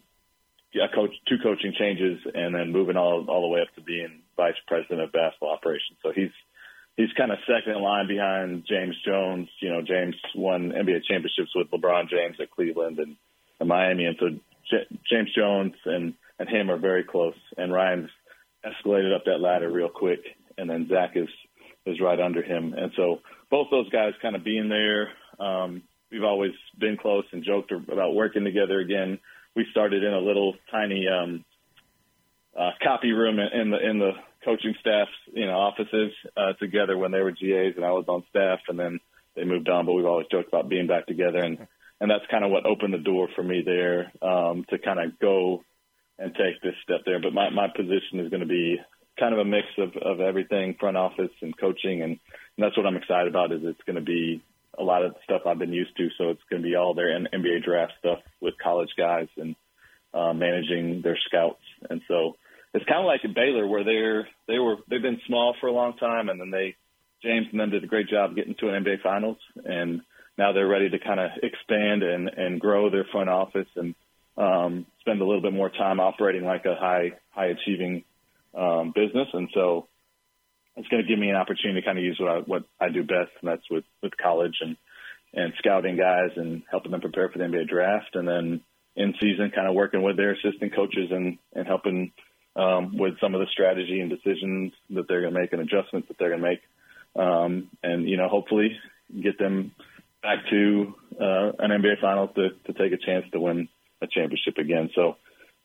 yeah, 0.73 0.87
coach 0.95 1.11
two 1.29 1.37
coaching 1.43 1.75
changes 1.79 2.19
and 2.35 2.55
then 2.55 2.73
moving 2.73 2.97
all 2.97 3.25
all 3.29 3.43
the 3.43 3.49
way 3.49 3.61
up 3.61 3.75
to 3.75 3.83
being 3.83 4.23
vice 4.37 4.57
president 4.67 5.01
of 5.01 5.13
basketball 5.13 5.53
operations. 5.53 5.99
So 6.03 6.13
he's 6.15 6.31
he's 6.97 7.13
kind 7.17 7.31
of 7.31 7.39
second 7.47 7.77
in 7.77 7.83
line 7.83 8.09
behind 8.09 8.65
James 8.67 8.97
Jones. 9.05 9.49
You 9.61 9.71
know, 9.71 9.83
James 9.83 10.17
won 10.35 10.73
NBA 10.73 11.05
championships 11.05 11.51
with 11.55 11.71
LeBron 11.71 12.09
James 12.09 12.37
at 12.41 12.51
Cleveland 12.51 12.99
and, 12.99 13.17
and 13.61 13.69
Miami, 13.69 14.07
and 14.07 14.17
so 14.19 14.29
J- 14.71 14.99
James 15.11 15.31
Jones 15.35 15.75
and 15.85 16.15
and 16.39 16.49
him 16.49 16.71
are 16.71 16.79
very 16.79 17.05
close. 17.05 17.37
And 17.57 17.73
Ryan's 17.73 18.11
escalated 18.65 19.15
up 19.15 19.25
that 19.27 19.41
ladder 19.41 19.71
real 19.71 19.91
quick, 19.91 20.21
and 20.57 20.71
then 20.71 20.89
Zach 20.89 21.17
is 21.17 21.29
is 21.85 22.01
right 22.01 22.19
under 22.19 22.43
him. 22.43 22.73
And 22.73 22.93
so 22.97 23.21
both 23.51 23.69
those 23.71 23.91
guys 23.91 24.15
kind 24.23 24.37
of 24.37 24.45
being 24.45 24.69
there. 24.71 25.11
Um, 25.39 25.83
we've 26.13 26.23
always 26.23 26.53
been 26.79 26.97
close 26.97 27.25
and 27.33 27.43
joked 27.43 27.73
about 27.73 28.15
working 28.15 28.45
together 28.45 28.79
again. 28.79 29.19
We 29.57 29.67
started 29.71 30.05
in 30.05 30.13
a 30.13 30.19
little 30.19 30.55
tiny 30.71 31.07
um, 31.09 31.45
uh, 32.59 32.71
copy 32.83 33.13
room 33.13 33.39
in 33.39 33.71
the 33.71 33.79
in 33.79 33.99
the 33.99 34.13
coaching 34.45 34.75
staff's 34.81 35.11
you 35.33 35.47
know 35.47 35.53
offices 35.55 36.13
uh, 36.37 36.53
together 36.61 36.97
when 36.99 37.13
they 37.13 37.21
were 37.21 37.33
GAs 37.33 37.75
and 37.77 37.85
I 37.85 37.93
was 37.93 38.05
on 38.09 38.25
staff, 38.31 38.61
and 38.69 38.79
then 38.79 39.01
they 39.35 39.45
moved 39.45 39.69
on. 39.69 39.87
But 39.87 39.95
we've 39.95 40.07
always 40.07 40.27
joked 40.31 40.49
about 40.49 40.69
being 40.69 40.87
back 40.87 41.07
together, 41.07 41.39
and 41.39 41.67
and 42.01 42.11
that's 42.11 42.31
kind 42.31 42.45
of 42.45 42.51
what 42.51 42.67
opened 42.67 42.95
the 42.95 42.99
door 42.99 43.29
for 43.35 43.43
me 43.43 43.63
there 43.65 44.13
um, 44.23 44.65
to 44.69 44.79
kind 44.79 45.01
of 45.01 45.19
go 45.19 45.65
and 46.19 46.35
take 46.35 46.61
this 46.63 46.75
step 46.83 47.01
there. 47.07 47.21
But 47.21 47.33
my 47.33 47.51
my 47.51 47.69
position 47.69 48.21
is 48.21 48.29
going 48.29 48.41
to 48.41 48.47
be 48.47 48.81
kind 49.19 49.35
of 49.35 49.41
a 49.41 49.45
mix 49.45 49.67
of 49.79 49.97
of 49.97 50.21
everything, 50.21 50.77
front 50.79 50.97
office 50.97 51.33
and 51.41 51.57
coaching, 51.57 52.03
and, 52.03 52.13
and 52.13 52.59
that's 52.59 52.77
what 52.77 52.87
I'm 52.87 52.97
excited 52.97 53.29
about. 53.29 53.53
Is 53.53 53.61
it's 53.65 53.83
going 53.87 53.97
to 53.97 54.03
be 54.03 54.43
a 54.79 54.83
lot 54.83 55.05
of 55.05 55.15
stuff 55.25 55.43
I've 55.47 55.59
been 55.59 55.73
used 55.73 55.97
to. 55.97 56.09
So 56.19 56.31
it's 56.31 56.43
going 56.51 56.63
to 56.63 56.69
be 56.69 56.77
all 56.77 56.95
their 56.95 57.19
NBA 57.19 57.65
draft 57.65 57.93
stuff 57.99 58.19
with 58.41 58.55
college 58.63 58.91
guys 58.97 59.29
and 59.37 59.55
uh, 60.15 60.33
managing 60.33 61.03
their 61.03 61.19
scouts. 61.27 61.63
And 61.89 62.01
so 62.09 62.37
it's 62.75 62.85
kind 62.87 63.01
of 63.01 63.07
like 63.07 63.25
at 63.25 63.35
Baylor 63.35 63.67
where 63.67 63.85
they're 63.85 64.29
they 64.49 64.59
were 64.59 64.77
they've 64.89 65.03
been 65.03 65.21
small 65.27 65.55
for 65.61 65.67
a 65.67 65.73
long 65.73 65.97
time, 65.97 66.29
and 66.29 66.41
then 66.41 66.51
they 66.51 66.77
James 67.23 67.47
and 67.51 67.61
them 67.61 67.71
did 67.71 67.85
a 67.85 67.87
great 67.87 68.09
job 68.09 68.35
getting 68.35 68.55
to 68.57 68.69
an 68.69 68.85
NBA 68.85 69.03
Finals, 69.03 69.39
and 69.65 70.01
now 70.39 70.53
they're 70.53 70.69
ready 70.69 70.89
to 70.89 70.99
kind 70.99 71.21
of 71.21 71.31
expand 71.43 72.03
and 72.03 72.29
and 72.29 72.61
grow 72.61 72.91
their 72.91 73.07
front 73.13 73.29
office 73.29 73.69
and 73.77 73.95
um, 74.37 74.87
spend 75.01 75.21
a 75.21 75.25
little 75.25 75.43
bit 75.43 75.53
more 75.53 75.69
time 75.69 76.01
operating 76.01 76.45
like 76.45 76.65
a 76.65 76.75
high 76.75 77.13
high 77.31 77.47
achieving 77.47 78.05
um, 78.57 78.93
business. 78.95 79.29
And 79.33 79.49
so 79.53 79.89
it's 80.77 80.89
going 80.89 81.03
to 81.03 81.09
give 81.09 81.19
me 81.19 81.29
an 81.29 81.37
opportunity 81.37 81.81
to 81.81 81.87
kind 81.87 81.99
of 81.99 82.05
use 82.05 82.19
what 82.19 82.31
I, 82.31 82.39
what 82.39 82.65
I 82.81 82.89
do 82.89 83.03
best, 83.03 83.31
and 83.41 83.51
that's 83.51 83.69
with, 83.71 83.85
with 84.03 84.17
college 84.17 84.57
and, 84.61 84.77
and 85.35 85.53
scouting 85.59 85.97
guys 85.97 86.31
and 86.37 86.63
helping 86.71 86.93
them 86.93 87.01
prepare 87.01 87.29
for 87.29 87.39
the 87.39 87.45
NBA 87.45 87.69
draft. 87.69 88.15
And 88.15 88.27
then 88.27 88.61
in 88.97 89.15
season, 89.21 89.53
kind 89.55 89.69
of 89.69 89.75
working 89.75 90.03
with 90.03 90.17
their 90.17 90.33
assistant 90.33 90.75
coaches 90.75 91.11
and, 91.11 91.39
and 91.55 91.67
helping 91.67 92.13
um, 92.57 92.97
with 92.97 93.15
some 93.21 93.35
of 93.35 93.41
the 93.41 93.47
strategy 93.53 94.01
and 94.01 94.11
decisions 94.11 94.73
that 94.91 95.09
they're 95.09 95.23
going 95.23 95.35
to 95.35 95.41
make 95.41 95.53
and 95.53 95.63
adjustments 95.63 96.09
that 96.09 96.19
they're 96.19 96.31
going 96.31 96.43
to 96.43 96.49
make. 96.49 96.61
Um, 97.15 97.71
and, 97.83 98.09
you 98.09 98.17
know, 98.17 98.29
hopefully 98.29 98.71
get 99.23 99.39
them 99.39 99.73
back 100.23 100.39
to 100.51 100.95
uh, 101.21 101.53
an 101.59 101.71
NBA 101.71 102.01
final 102.01 102.29
to, 102.29 102.51
to 102.67 102.73
take 102.73 102.93
a 102.93 103.05
chance 103.05 103.27
to 103.33 103.41
win 103.41 103.69
a 104.01 104.07
championship 104.07 104.57
again. 104.59 104.91
So 104.95 105.17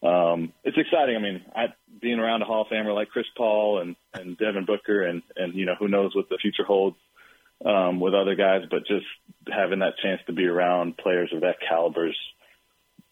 um, 0.07 0.53
it's 0.63 0.77
exciting. 0.77 1.15
I 1.15 1.19
mean, 1.19 1.41
I, 1.55 1.65
being 2.01 2.19
around 2.19 2.41
a 2.41 2.45
Hall 2.45 2.61
of 2.61 2.67
Famer 2.67 2.93
like 2.93 3.09
Chris 3.09 3.25
Paul 3.35 3.79
and 3.79 3.95
and 4.13 4.37
Devin 4.37 4.65
Booker 4.65 5.03
and 5.03 5.21
and 5.35 5.53
you 5.53 5.65
know 5.65 5.75
who 5.79 5.87
knows 5.87 6.15
what 6.15 6.29
the 6.29 6.37
future 6.41 6.63
holds 6.63 6.97
um, 7.65 7.99
with 7.99 8.13
other 8.13 8.35
guys, 8.35 8.63
but 8.69 8.85
just 8.87 9.05
having 9.47 9.79
that 9.79 9.97
chance 10.01 10.21
to 10.27 10.33
be 10.33 10.45
around 10.45 10.97
players 10.97 11.31
of 11.33 11.41
that 11.41 11.57
caliber 11.67 12.07
is, 12.07 12.15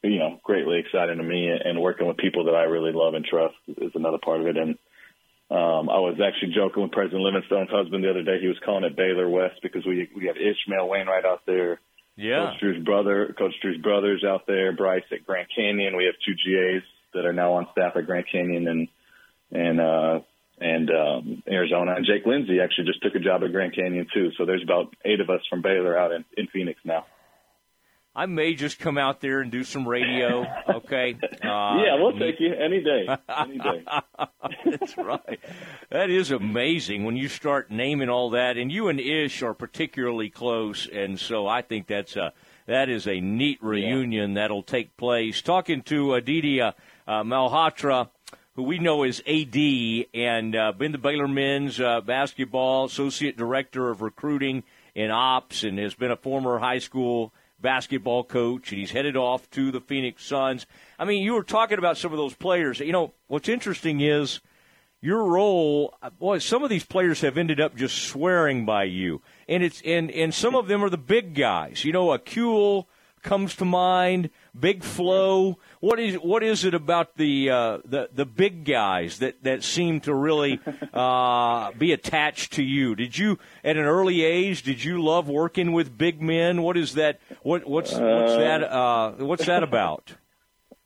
you 0.03 0.19
know, 0.19 0.39
greatly 0.43 0.79
exciting 0.79 1.17
to 1.17 1.23
me. 1.23 1.49
And 1.49 1.81
working 1.81 2.07
with 2.07 2.17
people 2.17 2.45
that 2.45 2.55
I 2.55 2.63
really 2.63 2.91
love 2.93 3.13
and 3.13 3.25
trust 3.25 3.55
is 3.67 3.91
another 3.95 4.19
part 4.23 4.41
of 4.41 4.47
it. 4.47 4.57
And 4.57 4.77
um, 5.49 5.89
I 5.89 5.99
was 5.99 6.19
actually 6.23 6.53
joking 6.53 6.83
with 6.83 6.91
President 6.91 7.21
Livingstone's 7.21 7.69
husband 7.71 8.03
the 8.03 8.09
other 8.09 8.23
day. 8.23 8.39
He 8.39 8.47
was 8.47 8.59
calling 8.63 8.83
it 8.83 8.95
Baylor 8.95 9.29
West 9.29 9.55
because 9.61 9.85
we 9.85 10.09
we 10.15 10.27
have 10.27 10.37
Ishmael 10.37 10.87
Wainwright 10.87 11.25
out 11.25 11.41
there. 11.45 11.79
Yeah. 12.15 12.51
Coach 12.51 12.59
Drew's 12.61 12.83
brother, 12.85 13.35
Coach 13.37 13.53
Drew's 13.61 13.81
brothers 13.81 14.23
out 14.23 14.47
there. 14.47 14.71
Bryce 14.73 15.03
at 15.11 15.25
Grand 15.25 15.47
Canyon. 15.55 15.97
We 15.97 16.05
have 16.05 16.15
two 16.25 16.33
GAs 16.33 16.83
that 17.15 17.25
are 17.25 17.33
now 17.33 17.53
on 17.53 17.67
staff 17.71 17.93
at 17.95 18.05
Grand 18.05 18.25
Canyon 18.31 18.67
and 18.67 18.87
and 19.51 19.81
uh, 19.81 20.19
and 20.59 20.89
um, 20.89 21.43
Arizona. 21.49 21.95
And 21.95 22.05
Jake 22.05 22.25
Lindsey 22.25 22.59
actually 22.59 22.85
just 22.85 23.01
took 23.01 23.15
a 23.15 23.19
job 23.19 23.43
at 23.43 23.51
Grand 23.51 23.75
Canyon 23.75 24.07
too. 24.13 24.31
So 24.37 24.45
there's 24.45 24.63
about 24.63 24.95
eight 25.03 25.19
of 25.19 25.29
us 25.29 25.41
from 25.49 25.61
Baylor 25.61 25.97
out 25.97 26.11
in, 26.11 26.25
in 26.37 26.47
Phoenix 26.47 26.79
now. 26.83 27.05
I 28.17 28.27
may 28.27 28.53
just 28.53 28.79
come 28.79 28.97
out 28.97 29.19
there 29.19 29.41
and 29.41 29.51
do 29.51 29.63
some 29.63 29.87
radio. 29.87 30.45
Okay. 30.67 31.17
Uh, 31.23 31.81
yeah, 31.83 31.95
we'll 31.97 32.17
take 32.19 32.39
you 32.39 32.53
any 32.53 32.83
day. 32.83 33.07
Any 33.29 33.57
day. 33.57 33.83
That's 34.65 34.97
right. 34.97 35.39
That 35.89 36.09
is 36.09 36.31
amazing 36.31 37.05
when 37.05 37.15
you 37.15 37.27
start 37.27 37.71
naming 37.71 38.09
all 38.09 38.31
that, 38.31 38.57
and 38.57 38.71
you 38.71 38.87
and 38.89 38.99
Ish 38.99 39.41
are 39.41 39.53
particularly 39.53 40.29
close, 40.29 40.87
and 40.87 41.19
so 41.19 41.47
I 41.47 41.61
think 41.61 41.87
that's 41.87 42.15
a 42.15 42.33
that 42.65 42.89
is 42.89 43.07
a 43.07 43.19
neat 43.19 43.61
reunion 43.61 44.31
yeah. 44.31 44.41
that'll 44.41 44.63
take 44.63 44.95
place. 44.97 45.41
Talking 45.41 45.81
to 45.83 46.13
Aditya 46.15 46.75
uh, 47.07 47.23
Malhotra 47.23 48.09
who 48.55 48.63
we 48.63 48.79
know 48.79 49.03
as 49.03 49.21
AD 49.27 49.55
and 50.13 50.55
uh, 50.55 50.71
been 50.71 50.93
the 50.93 50.97
Baylor 50.97 51.27
men's 51.27 51.79
uh, 51.79 52.01
basketball 52.01 52.85
associate 52.85 53.37
director 53.37 53.89
of 53.89 54.01
recruiting 54.01 54.63
and 54.95 55.11
ops, 55.11 55.63
and 55.63 55.77
has 55.77 55.93
been 55.93 56.11
a 56.11 56.15
former 56.15 56.59
high 56.59 56.79
school 56.79 57.33
basketball 57.59 58.23
coach, 58.23 58.71
and 58.71 58.79
he's 58.79 58.91
headed 58.91 59.17
off 59.17 59.49
to 59.49 59.71
the 59.71 59.81
Phoenix 59.81 60.23
Suns. 60.23 60.65
I 60.97 61.03
mean, 61.03 61.21
you 61.21 61.33
were 61.33 61.43
talking 61.43 61.77
about 61.77 61.97
some 61.97 62.13
of 62.13 62.17
those 62.17 62.33
players. 62.33 62.79
You 62.79 62.93
know, 62.93 63.13
what's 63.27 63.49
interesting 63.49 63.99
is 63.99 64.39
your 65.05 65.23
role. 65.23 65.93
Boy, 66.19 66.39
some 66.39 66.63
of 66.63 66.69
these 66.69 66.83
players 66.83 67.21
have 67.21 67.37
ended 67.37 67.61
up 67.61 67.75
just 67.75 68.03
swearing 68.03 68.65
by 68.65 68.85
you, 68.85 69.21
and 69.47 69.63
it's 69.63 69.81
and 69.85 70.09
and 70.09 70.33
some 70.33 70.55
of 70.55 70.67
them 70.67 70.83
are 70.83 70.89
the 70.89 70.97
big 70.97 71.35
guys. 71.35 71.85
You 71.85 71.93
know, 71.93 72.07
Acuil 72.07 72.87
comes 73.21 73.55
to 73.57 73.65
mind. 73.65 74.31
Big 74.57 74.83
Flo. 74.83 75.59
What 75.79 75.99
is 75.99 76.15
what 76.15 76.41
is 76.41 76.65
it 76.65 76.73
about 76.73 77.17
the 77.17 77.51
uh, 77.51 77.77
the 77.85 78.09
the 78.13 78.25
big 78.25 78.65
guys 78.65 79.19
that 79.19 79.43
that 79.43 79.63
seem 79.63 79.99
to 80.01 80.13
really 80.13 80.59
uh, 80.93 81.71
be 81.73 81.91
attached 81.91 82.53
to 82.53 82.63
you? 82.63 82.95
Did 82.95 83.17
you 83.17 83.37
at 83.63 83.77
an 83.77 83.85
early 83.85 84.23
age 84.23 84.63
did 84.63 84.83
you 84.83 85.03
love 85.03 85.29
working 85.29 85.71
with 85.71 85.95
big 85.95 86.21
men? 86.21 86.63
What 86.63 86.77
is 86.77 86.95
that? 86.95 87.19
What 87.43 87.67
what's 87.67 87.91
what's 87.91 88.01
uh, 88.01 88.37
that? 88.37 88.63
Uh, 88.63 89.11
what's 89.25 89.45
that 89.45 89.61
about? 89.61 90.13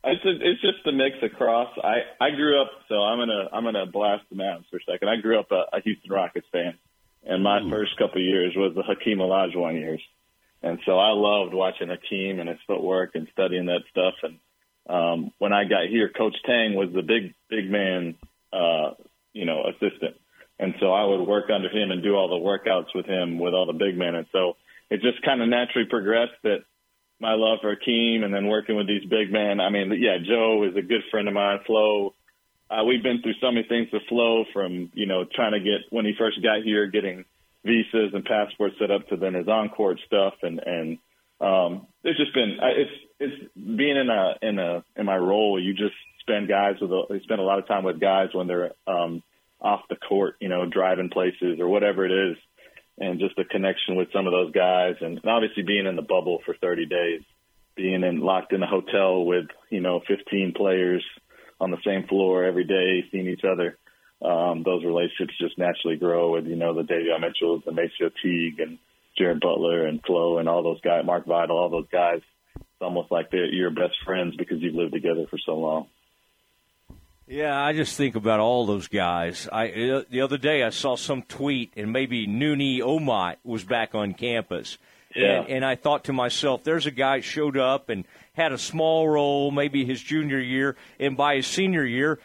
It's 0.02 0.24
a, 0.24 0.30
it's 0.30 0.60
just 0.62 0.86
a 0.86 0.92
mix 0.92 1.16
across. 1.22 1.68
I 1.82 2.24
I 2.24 2.30
grew 2.30 2.60
up 2.60 2.70
so 2.88 2.94
I'm 2.96 3.18
gonna 3.18 3.48
I'm 3.52 3.64
gonna 3.64 3.86
blast 3.86 4.24
the 4.30 4.36
Mavs 4.36 4.64
for 4.70 4.78
a 4.78 4.84
second. 4.90 5.08
I 5.08 5.20
grew 5.20 5.38
up 5.38 5.50
a, 5.52 5.76
a 5.76 5.80
Houston 5.84 6.10
Rockets 6.10 6.46
fan, 6.50 6.78
and 7.24 7.42
my 7.42 7.60
Ooh. 7.60 7.70
first 7.70 7.96
couple 7.98 8.16
of 8.16 8.24
years 8.24 8.54
was 8.56 8.74
the 8.74 8.82
Hakeem 8.82 9.18
Olajuwon 9.18 9.78
years. 9.78 10.00
And 10.62 10.78
so 10.84 10.98
I 10.98 11.12
loved 11.12 11.54
watching 11.54 11.88
Hakeem 11.88 12.38
and 12.38 12.48
his 12.48 12.58
footwork 12.66 13.14
and 13.14 13.28
studying 13.32 13.66
that 13.66 13.80
stuff. 13.90 14.14
And 14.22 14.38
um, 14.88 15.32
when 15.38 15.52
I 15.52 15.64
got 15.64 15.88
here, 15.88 16.10
Coach 16.10 16.36
Tang 16.44 16.74
was 16.74 16.90
the 16.94 17.02
big, 17.02 17.34
big 17.48 17.70
man, 17.70 18.16
uh, 18.52 18.92
you 19.32 19.46
know, 19.46 19.64
assistant. 19.68 20.16
And 20.58 20.74
so 20.78 20.92
I 20.92 21.04
would 21.04 21.26
work 21.26 21.48
under 21.54 21.70
him 21.70 21.90
and 21.90 22.02
do 22.02 22.14
all 22.14 22.28
the 22.28 22.44
workouts 22.44 22.94
with 22.94 23.06
him 23.06 23.38
with 23.38 23.54
all 23.54 23.66
the 23.66 23.72
big 23.72 23.96
men. 23.96 24.14
And 24.14 24.26
so 24.32 24.56
it 24.90 25.00
just 25.00 25.22
kind 25.24 25.40
of 25.40 25.48
naturally 25.48 25.88
progressed 25.88 26.36
that 26.42 26.64
my 27.20 27.34
love 27.34 27.58
for 27.60 27.74
Akeem 27.74 28.24
and 28.24 28.32
then 28.34 28.48
working 28.48 28.76
with 28.76 28.86
these 28.86 29.04
big 29.04 29.30
men. 29.30 29.60
I 29.60 29.70
mean, 29.70 29.92
yeah, 29.98 30.18
Joe 30.26 30.64
is 30.64 30.76
a 30.76 30.82
good 30.82 31.02
friend 31.10 31.28
of 31.28 31.34
mine. 31.34 31.60
Flo, 31.66 32.14
uh, 32.70 32.84
we've 32.84 33.02
been 33.02 33.20
through 33.22 33.34
so 33.40 33.50
many 33.50 33.66
things 33.68 33.88
with 33.92 34.02
Flo 34.08 34.44
from, 34.52 34.90
you 34.94 35.06
know, 35.06 35.24
trying 35.24 35.52
to 35.52 35.60
get, 35.60 35.80
when 35.90 36.04
he 36.04 36.14
first 36.18 36.42
got 36.42 36.62
here, 36.62 36.86
getting– 36.86 37.24
visas 37.64 38.14
and 38.14 38.24
passports 38.24 38.76
set 38.78 38.90
up 38.90 39.06
to 39.08 39.16
then 39.16 39.34
his 39.34 39.48
on 39.48 39.68
court 39.68 39.98
stuff 40.06 40.34
and 40.42 40.60
and 40.64 40.98
um 41.40 41.86
it's 42.04 42.18
just 42.18 42.32
been 42.32 42.58
it's 42.60 42.90
it's 43.18 43.52
being 43.54 43.96
in 43.96 44.08
a 44.08 44.34
in 44.42 44.58
a 44.58 44.84
in 44.96 45.04
my 45.04 45.16
role 45.16 45.62
you 45.62 45.74
just 45.74 45.94
spend 46.20 46.48
guys 46.48 46.76
with 46.80 46.90
a, 46.90 47.02
you 47.10 47.20
spend 47.22 47.40
a 47.40 47.44
lot 47.44 47.58
of 47.58 47.66
time 47.66 47.84
with 47.84 48.00
guys 48.00 48.28
when 48.32 48.46
they're 48.46 48.72
um 48.86 49.22
off 49.60 49.82
the 49.90 49.96
court 49.96 50.36
you 50.40 50.48
know 50.48 50.64
driving 50.66 51.10
places 51.10 51.60
or 51.60 51.68
whatever 51.68 52.06
it 52.06 52.30
is 52.30 52.36
and 53.00 53.18
just 53.18 53.38
a 53.38 53.44
connection 53.44 53.96
with 53.96 54.08
some 54.12 54.26
of 54.26 54.32
those 54.32 54.52
guys 54.52 54.94
and, 55.00 55.20
obviously 55.26 55.62
being 55.62 55.86
in 55.86 55.96
the 55.96 56.02
bubble 56.02 56.38
for 56.44 56.54
30 56.54 56.86
days 56.86 57.22
being 57.76 58.04
in 58.04 58.20
locked 58.20 58.52
in 58.52 58.62
a 58.62 58.66
hotel 58.66 59.24
with 59.24 59.46
you 59.70 59.80
know 59.80 60.00
15 60.06 60.52
players 60.56 61.02
on 61.60 61.70
the 61.70 61.78
same 61.84 62.06
floor 62.06 62.44
every 62.44 62.64
day 62.64 63.04
seeing 63.10 63.26
each 63.26 63.44
other 63.44 63.76
um, 64.22 64.62
those 64.64 64.84
relationships 64.84 65.32
just 65.40 65.58
naturally 65.58 65.96
grow 65.96 66.32
with, 66.32 66.46
you 66.46 66.56
know, 66.56 66.74
the 66.74 66.82
Davion 66.82 67.20
Mitchells 67.20 67.62
and 67.66 67.76
Macio 67.76 68.10
Teague 68.22 68.60
and 68.60 68.78
Jared 69.16 69.40
Butler 69.40 69.86
and 69.86 70.00
Flo 70.04 70.38
and 70.38 70.48
all 70.48 70.62
those 70.62 70.80
guys, 70.82 71.04
Mark 71.04 71.26
Vital, 71.26 71.56
all 71.56 71.70
those 71.70 71.88
guys. 71.90 72.20
It's 72.56 72.82
almost 72.82 73.10
like 73.10 73.30
they're 73.30 73.46
your 73.46 73.70
best 73.70 73.96
friends 74.04 74.36
because 74.36 74.58
you've 74.60 74.74
lived 74.74 74.92
together 74.92 75.26
for 75.30 75.38
so 75.44 75.56
long. 75.56 75.86
Yeah, 77.30 77.56
I 77.56 77.72
just 77.74 77.96
think 77.96 78.16
about 78.16 78.40
all 78.40 78.66
those 78.66 78.88
guys. 78.88 79.48
I 79.52 79.68
uh, 79.68 80.02
the 80.10 80.20
other 80.22 80.36
day 80.36 80.64
I 80.64 80.70
saw 80.70 80.96
some 80.96 81.22
tweet 81.22 81.72
and 81.76 81.92
maybe 81.92 82.26
Nuni 82.26 82.80
Omot 82.80 83.36
was 83.44 83.62
back 83.62 83.94
on 83.94 84.14
campus. 84.14 84.78
Yeah. 85.14 85.42
And, 85.42 85.48
and 85.48 85.64
I 85.64 85.76
thought 85.76 86.04
to 86.04 86.12
myself, 86.12 86.64
there's 86.64 86.86
a 86.86 86.90
guy 86.90 87.20
showed 87.20 87.56
up 87.56 87.88
and 87.88 88.04
had 88.32 88.50
a 88.50 88.58
small 88.58 89.08
role, 89.08 89.52
maybe 89.52 89.84
his 89.84 90.02
junior 90.02 90.40
year, 90.40 90.76
and 90.98 91.16
by 91.16 91.36
his 91.36 91.46
senior 91.46 91.84
year, 91.84 92.18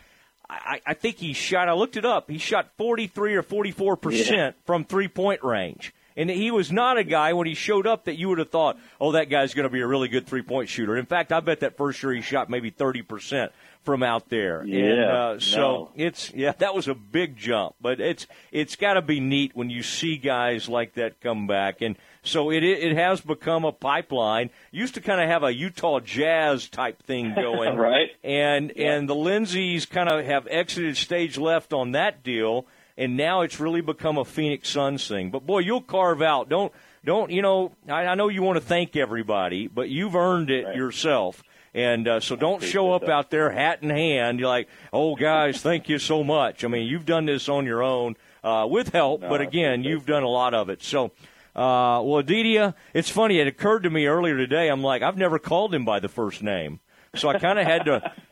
I, 0.50 0.82
I 0.88 0.96
think 0.96 1.18
he 1.18 1.34
shot. 1.34 1.70
I 1.70 1.74
looked 1.74 1.98
it 1.98 2.06
up. 2.06 2.30
He 2.30 2.40
shot 2.40 2.72
43 2.76 3.36
or 3.36 3.44
44 3.44 3.98
percent 3.98 4.56
from 4.66 4.86
three 4.86 5.08
point 5.08 5.44
range. 5.44 5.94
And 6.18 6.30
he 6.30 6.52
was 6.52 6.72
not 6.72 6.98
a 6.98 7.04
guy 7.04 7.34
when 7.34 7.48
he 7.48 7.54
showed 7.54 7.86
up 7.86 8.06
that 8.06 8.16
you 8.16 8.30
would 8.30 8.38
have 8.38 8.50
thought, 8.50 8.78
oh, 9.02 9.14
that 9.14 9.30
guy's 9.30 9.54
going 9.54 9.66
to 9.66 9.70
be 9.70 9.82
a 9.82 9.88
really 9.88 10.08
good 10.08 10.26
three 10.26 10.42
point 10.42 10.70
shooter. 10.70 10.96
In 10.96 11.06
fact, 11.06 11.32
I 11.32 11.40
bet 11.40 11.60
that 11.60 11.78
first 11.78 12.02
year 12.02 12.14
he 12.14 12.22
shot 12.22 12.50
maybe 12.50 12.72
30% 12.72 13.50
from 13.84 14.02
out 14.02 14.30
there. 14.30 14.64
Yeah. 14.66 14.86
And, 14.86 15.04
uh, 15.04 15.40
so 15.40 15.60
no. 15.60 15.92
it's, 15.96 16.32
yeah, 16.34 16.54
that 16.60 16.74
was 16.74 16.88
a 16.88 16.96
big 16.96 17.38
jump, 17.38 17.76
but 17.82 18.00
it's, 18.00 18.28
it's 18.52 18.76
got 18.76 18.94
to 18.94 19.02
be 19.02 19.20
neat 19.20 19.56
when 19.56 19.70
you 19.70 19.84
see 19.84 20.18
guys 20.18 20.70
like 20.70 20.94
that 20.94 21.20
come 21.22 21.48
back. 21.48 21.82
And, 21.82 21.98
so 22.26 22.50
it 22.52 22.64
it 22.64 22.98
has 22.98 23.22
become 23.22 23.66
a 23.66 23.72
pipeline. 23.72 24.50
Used 24.72 24.96
to 24.96 25.02
kind 25.02 25.22
of 25.22 25.30
have 25.30 25.44
a 25.44 25.54
Utah 25.54 26.00
Jazz 26.00 26.68
type 26.68 27.04
thing 27.04 27.34
going, 27.36 27.78
right? 27.78 28.10
And 28.24 28.74
yeah. 28.76 28.94
and 28.94 29.08
the 29.08 29.16
Lindseys 29.16 29.86
kind 29.86 30.10
of 30.10 30.26
have 30.26 30.48
exited 30.50 30.98
stage 30.98 31.38
left 31.38 31.72
on 31.72 31.92
that 31.92 32.24
deal, 32.24 32.66
and 32.98 33.18
now 33.18 33.42
it's 33.42 33.60
really 33.60 33.82
become 33.82 34.18
a 34.18 34.26
Phoenix 34.26 34.70
Suns 34.70 35.08
thing. 35.08 35.32
But 35.32 35.46
boy, 35.46 35.60
you'll 35.60 35.82
carve 35.82 36.22
out. 36.22 36.50
Don't 36.50 36.72
don't 37.04 37.32
you 37.32 37.42
know? 37.42 37.72
I, 37.88 38.06
I 38.08 38.16
know 38.16 38.30
you 38.30 38.44
want 38.44 38.58
to 38.58 38.66
thank 38.66 38.96
everybody, 38.96 39.68
but 39.68 39.90
you've 39.90 40.16
earned 40.16 40.50
it 40.50 40.66
right. 40.66 40.76
yourself. 40.76 41.44
And 41.74 42.08
uh, 42.08 42.20
so 42.22 42.38
don't 42.38 42.64
show 42.64 42.94
up 42.94 43.02
that. 43.02 43.12
out 43.12 43.30
there 43.32 43.50
hat 43.50 43.84
in 43.84 43.90
hand. 43.90 44.40
You're 44.40 44.48
like, 44.48 44.70
oh, 44.94 45.18
guys, 45.18 45.62
thank 45.62 45.90
you 45.90 46.00
so 46.00 46.24
much. 46.24 46.64
I 46.64 46.70
mean, 46.70 46.88
you've 46.88 47.06
done 47.06 47.26
this 47.26 47.50
on 47.50 47.66
your 47.66 47.84
own 47.84 48.16
uh, 48.46 48.66
with 48.70 48.94
help, 48.94 49.20
no, 49.20 49.28
but 49.28 49.42
again, 49.42 49.84
you've 49.84 50.06
done 50.06 50.24
a 50.24 50.30
lot 50.30 50.54
of 50.54 50.70
it. 50.70 50.82
So 50.82 51.12
uh, 51.56 52.04
well, 52.04 52.18
Aditya, 52.18 52.76
it's 52.94 53.10
funny. 53.10 53.40
It 53.40 53.48
occurred 53.48 53.84
to 53.84 53.90
me 53.90 54.08
earlier 54.08 54.36
today. 54.36 54.68
I'm 54.68 54.84
like, 54.84 55.02
I've 55.02 55.16
never 55.16 55.40
called 55.40 55.74
him 55.74 55.86
by 55.86 56.02
the 56.02 56.10
first 56.10 56.44
name. 56.44 56.82
So 57.18 57.30
I 57.30 57.40
kind 57.40 57.60
of 57.60 57.66
had 57.66 57.86
to 57.86 58.00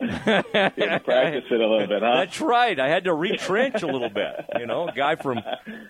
practice 1.04 1.44
it 1.50 1.60
a 1.60 1.68
little 1.68 1.86
bit, 1.86 2.02
huh? 2.02 2.16
That's 2.16 2.40
right. 2.40 2.78
I 2.78 2.88
had 2.88 3.04
to 3.04 3.14
retrench 3.14 3.82
a 3.82 3.86
little 3.86 4.10
bit. 4.10 4.46
You 4.58 4.66
know, 4.66 4.88
a 4.88 4.92
guy 4.92 5.16
from 5.16 5.40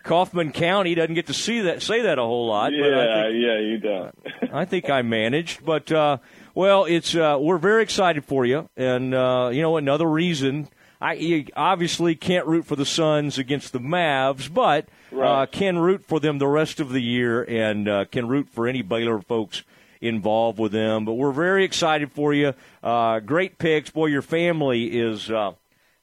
Kaufman 0.02 0.52
County 0.52 0.94
doesn't 0.94 1.14
get 1.14 1.26
to 1.26 1.34
see 1.34 1.62
that 1.62 1.82
say 1.82 2.02
that 2.02 2.18
a 2.18 2.22
whole 2.22 2.46
lot. 2.46 2.72
Yeah, 2.72 3.24
think, 3.24 3.36
yeah, 3.36 3.58
you 3.58 3.78
don't. 3.78 4.18
I 4.52 4.64
think 4.64 4.90
I 4.90 5.02
managed, 5.02 5.64
but 5.64 5.90
uh, 5.90 6.18
well, 6.54 6.84
it's 6.84 7.14
uh, 7.14 7.36
we're 7.40 7.58
very 7.58 7.82
excited 7.82 8.24
for 8.24 8.44
you, 8.44 8.68
and 8.76 9.14
uh, 9.14 9.50
you 9.52 9.62
know 9.62 9.76
another 9.76 10.06
reason. 10.06 10.68
I 11.00 11.14
you 11.14 11.46
obviously 11.56 12.14
can't 12.14 12.46
root 12.46 12.64
for 12.64 12.76
the 12.76 12.86
Suns 12.86 13.36
against 13.36 13.72
the 13.72 13.80
Mavs, 13.80 14.52
but 14.52 14.88
right. 15.10 15.42
uh, 15.42 15.46
can 15.46 15.78
root 15.78 16.04
for 16.04 16.20
them 16.20 16.38
the 16.38 16.46
rest 16.46 16.80
of 16.80 16.90
the 16.90 17.00
year 17.00 17.42
and 17.42 17.88
uh, 17.88 18.04
can 18.06 18.28
root 18.28 18.48
for 18.48 18.66
any 18.66 18.82
Baylor 18.82 19.20
folks 19.20 19.64
involved 20.04 20.58
with 20.58 20.73
them. 20.73 21.04
But 21.04 21.14
we're 21.14 21.32
very 21.32 21.64
excited 21.64 22.12
for 22.12 22.32
you. 22.34 22.54
Uh, 22.82 23.20
great 23.20 23.58
picks. 23.58 23.90
Boy, 23.90 24.06
your 24.06 24.23
family 24.23 24.87
is. 24.87 25.30
Uh, 25.30 25.52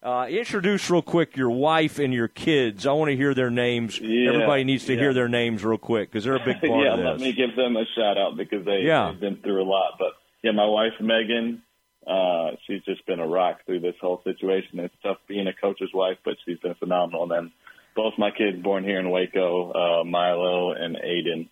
uh, 0.04 0.26
introduce 0.28 0.90
real 0.90 1.04
quick 1.04 1.38
your 1.38 1.52
wife 1.52 2.00
and 2.00 2.12
your 2.12 2.28
kids. 2.28 2.88
I 2.88 2.92
want 2.94 3.12
to 3.12 3.16
hear 3.16 3.36
their 3.36 3.52
names. 3.52 4.00
Yeah, 4.00 4.32
Everybody 4.34 4.64
needs 4.64 4.86
to 4.86 4.94
yeah. 4.96 5.00
hear 5.00 5.14
their 5.14 5.30
names 5.30 5.64
real 5.64 5.78
quick 5.78 6.10
because 6.10 6.24
they're 6.24 6.38
a 6.38 6.44
big 6.44 6.60
part 6.68 6.84
yeah, 6.84 6.94
of 6.94 6.98
this. 6.98 7.06
Yeah, 7.06 7.12
let 7.12 7.20
me 7.20 7.34
give 7.34 7.56
them 7.56 7.78
a 7.78 7.86
shout 7.96 8.18
out 8.18 8.36
because 8.36 8.66
they, 8.66 8.80
yeah. 8.80 9.12
they've 9.12 9.20
been 9.20 9.38
through 9.38 9.62
a 9.62 9.70
lot. 9.70 9.94
But 10.00 10.14
yeah, 10.42 10.54
my 10.54 10.66
wife 10.66 10.94
Megan, 11.00 11.62
Uh, 12.08 12.56
she's 12.66 12.82
just 12.82 13.06
been 13.06 13.20
a 13.20 13.28
rock 13.28 13.60
through 13.68 13.82
this 13.82 13.94
whole 14.02 14.22
situation. 14.24 14.80
It's 14.80 14.96
tough 15.04 15.18
being 15.28 15.46
a 15.46 15.54
coach's 15.54 15.92
wife, 15.94 16.18
but 16.26 16.34
she's 16.46 16.58
been 16.58 16.74
phenomenal. 16.74 17.22
And 17.24 17.32
then 17.32 17.52
both 17.96 18.14
my 18.18 18.32
kids 18.32 18.60
born 18.60 18.84
here 18.84 19.00
in 19.00 19.12
Waco, 19.12 19.72
uh, 19.72 20.04
Milo 20.04 20.72
and 20.72 20.96
Aiden, 20.96 21.48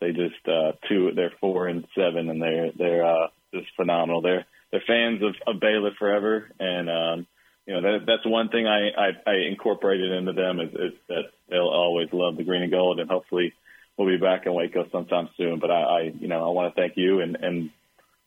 they 0.00 0.12
just 0.12 0.46
uh, 0.46 0.72
two. 0.88 1.12
They're 1.14 1.32
four 1.40 1.66
and 1.68 1.86
seven, 1.94 2.28
and 2.28 2.40
they're 2.40 2.70
they're 2.76 3.04
uh, 3.04 3.28
just 3.52 3.68
phenomenal. 3.76 4.22
They're 4.22 4.46
they're 4.70 4.82
fans 4.86 5.22
of, 5.22 5.34
of 5.46 5.60
Baylor 5.60 5.90
forever, 5.98 6.48
and 6.58 6.90
um, 6.90 7.26
you 7.66 7.74
know 7.74 7.82
that 7.82 8.06
that's 8.06 8.26
one 8.26 8.48
thing 8.48 8.66
I, 8.66 8.88
I, 8.90 9.08
I 9.26 9.34
incorporated 9.48 10.12
into 10.12 10.32
them 10.32 10.60
is, 10.60 10.70
is 10.70 10.98
that 11.08 11.24
they'll 11.48 11.68
always 11.68 12.08
love 12.12 12.36
the 12.36 12.44
green 12.44 12.62
and 12.62 12.70
gold, 12.70 13.00
and 13.00 13.10
hopefully 13.10 13.54
we'll 13.96 14.08
be 14.08 14.22
back 14.22 14.46
in 14.46 14.54
Waco 14.54 14.88
sometime 14.92 15.28
soon. 15.36 15.58
But 15.58 15.70
I, 15.70 15.82
I 15.82 16.00
you 16.18 16.28
know 16.28 16.46
I 16.46 16.50
want 16.50 16.74
to 16.74 16.80
thank 16.80 16.96
you 16.96 17.20
and 17.20 17.36
and 17.36 17.70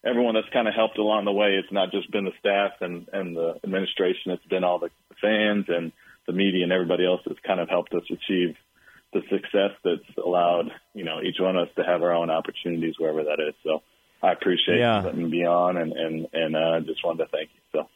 everyone 0.04 0.36
that's 0.36 0.52
kind 0.52 0.68
of 0.68 0.74
helped 0.74 0.98
along 0.98 1.26
the 1.26 1.32
way. 1.32 1.56
It's 1.56 1.72
not 1.72 1.92
just 1.92 2.12
been 2.12 2.26
the 2.26 2.34
staff 2.40 2.74
and 2.82 3.08
and 3.14 3.36
the 3.36 3.60
administration; 3.64 4.32
it's 4.32 4.46
been 4.46 4.64
all 4.64 4.80
the 4.80 4.90
fans 5.22 5.66
and 5.70 5.92
the 6.28 6.34
media 6.34 6.64
and 6.64 6.72
everybody 6.72 7.06
else 7.06 7.22
that's 7.26 7.40
kind 7.46 7.60
of 7.60 7.70
helped 7.70 7.94
us 7.94 8.04
achieve 8.10 8.56
the 9.14 9.22
success 9.30 9.72
that's 9.84 10.18
allowed 10.24 10.72
you 10.94 11.04
know 11.04 11.22
each 11.22 11.38
one 11.40 11.56
of 11.56 11.68
us 11.68 11.74
to 11.76 11.84
have 11.84 12.02
our 12.02 12.14
own 12.14 12.30
opportunities 12.30 12.96
wherever 12.98 13.24
that 13.24 13.40
is. 13.40 13.54
So 13.64 13.82
I 14.24 14.32
appreciate 14.32 14.80
yeah. 14.80 15.00
you 15.00 15.06
letting 15.06 15.24
me 15.24 15.30
be 15.30 15.46
on, 15.46 15.78
and 15.78 15.94
and 15.94 16.28
and 16.34 16.56
uh, 16.56 16.80
just 16.82 17.04
wanted 17.04 17.26
to 17.26 17.32
thank 17.32 17.50
you. 17.54 17.62
So. 17.72 17.88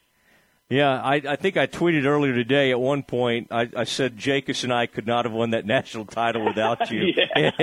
Yeah, 0.68 1.00
I, 1.00 1.22
I 1.28 1.36
think 1.36 1.56
I 1.56 1.68
tweeted 1.68 2.06
earlier 2.06 2.34
today 2.34 2.72
at 2.72 2.80
one 2.80 3.04
point, 3.04 3.46
I, 3.52 3.68
I 3.76 3.84
said 3.84 4.16
Jacobs 4.16 4.64
and 4.64 4.74
I 4.74 4.86
could 4.86 5.06
not 5.06 5.24
have 5.24 5.32
won 5.32 5.50
that 5.50 5.64
national 5.76 6.06
title 6.06 6.44
without 6.44 6.90
you. 6.90 7.12
and, 7.36 7.54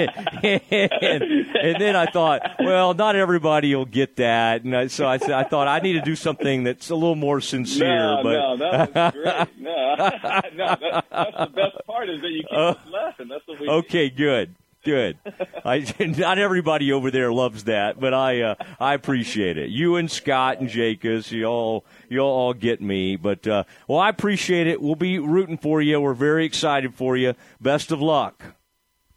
and, 0.42 1.82
then 1.82 1.98
I 1.98 2.06
thought, 2.06 2.42
well, 2.62 2.94
not 2.94 3.18
everybody 3.18 3.76
will 3.76 3.84
get 3.84 4.16
that. 4.18 4.64
And 4.64 4.74
I, 4.74 4.88
so 4.88 5.06
I, 5.06 5.18
said, 5.18 5.32
I 5.32 5.44
thought 5.44 5.68
I 5.68 5.80
need 5.80 5.94
to 5.94 6.02
do 6.02 6.16
something 6.16 6.64
that's 6.64 6.92
a 6.92 6.96
little 6.96 7.16
more 7.16 7.42
sincere. 7.42 7.90
No, 7.90 8.20
but, 8.24 8.32
no, 8.32 8.58
that 8.58 8.96
was 8.96 9.48
great. 9.58 9.63
No, 9.98 10.10
no 10.56 10.76
that, 10.80 11.06
that's 11.12 11.38
the 11.38 11.52
best 11.54 11.86
part 11.86 12.10
is 12.10 12.22
that 12.22 12.30
you 12.30 12.44
keep 12.44 12.58
uh, 12.58 12.76
laughing. 12.92 13.28
That's 13.28 13.48
what 13.48 13.60
we 13.60 13.68
Okay, 13.68 14.10
good. 14.10 14.56
Good. 14.84 15.18
I, 15.66 15.94
not 16.18 16.38
everybody 16.38 16.92
over 16.92 17.10
there 17.10 17.32
loves 17.32 17.66
that, 17.66 18.00
but 18.00 18.14
I 18.14 18.42
uh, 18.42 18.56
I 18.80 18.94
appreciate 18.94 19.58
it. 19.58 19.70
You 19.70 19.96
and 19.96 20.12
Scott 20.12 20.60
and 20.60 20.70
Jacobs, 20.70 21.32
you 21.32 21.46
all 21.46 21.86
you'll 22.10 22.28
all 22.28 22.54
get 22.54 22.82
me. 22.82 23.16
But 23.16 23.48
uh, 23.48 23.64
well, 23.88 24.00
I 24.00 24.10
appreciate 24.10 24.68
it. 24.68 24.82
We'll 24.82 24.96
be 24.96 25.20
rooting 25.20 25.58
for 25.58 25.82
you. 25.82 26.02
We're 26.02 26.14
very 26.14 26.46
excited 26.46 26.96
for 26.96 27.16
you. 27.16 27.34
Best 27.62 27.92
of 27.92 28.02
luck. 28.02 28.44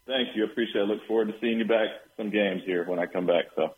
Thank 0.05 0.35
you. 0.35 0.45
Appreciate 0.45 0.83
it. 0.83 0.87
Look 0.87 1.05
forward 1.05 1.27
to 1.27 1.33
seeing 1.41 1.59
you 1.59 1.65
back 1.65 1.89
some 2.15 2.29
games 2.29 2.61
here 2.65 2.85
when 2.87 2.97
I 2.97 3.05
come 3.05 3.25
back. 3.25 3.45
So 3.55 3.75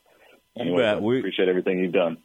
anyway, 0.59 0.99
we 1.01 1.19
appreciate 1.19 1.49
everything 1.49 1.79
you've 1.79 1.93
done. 1.93 2.17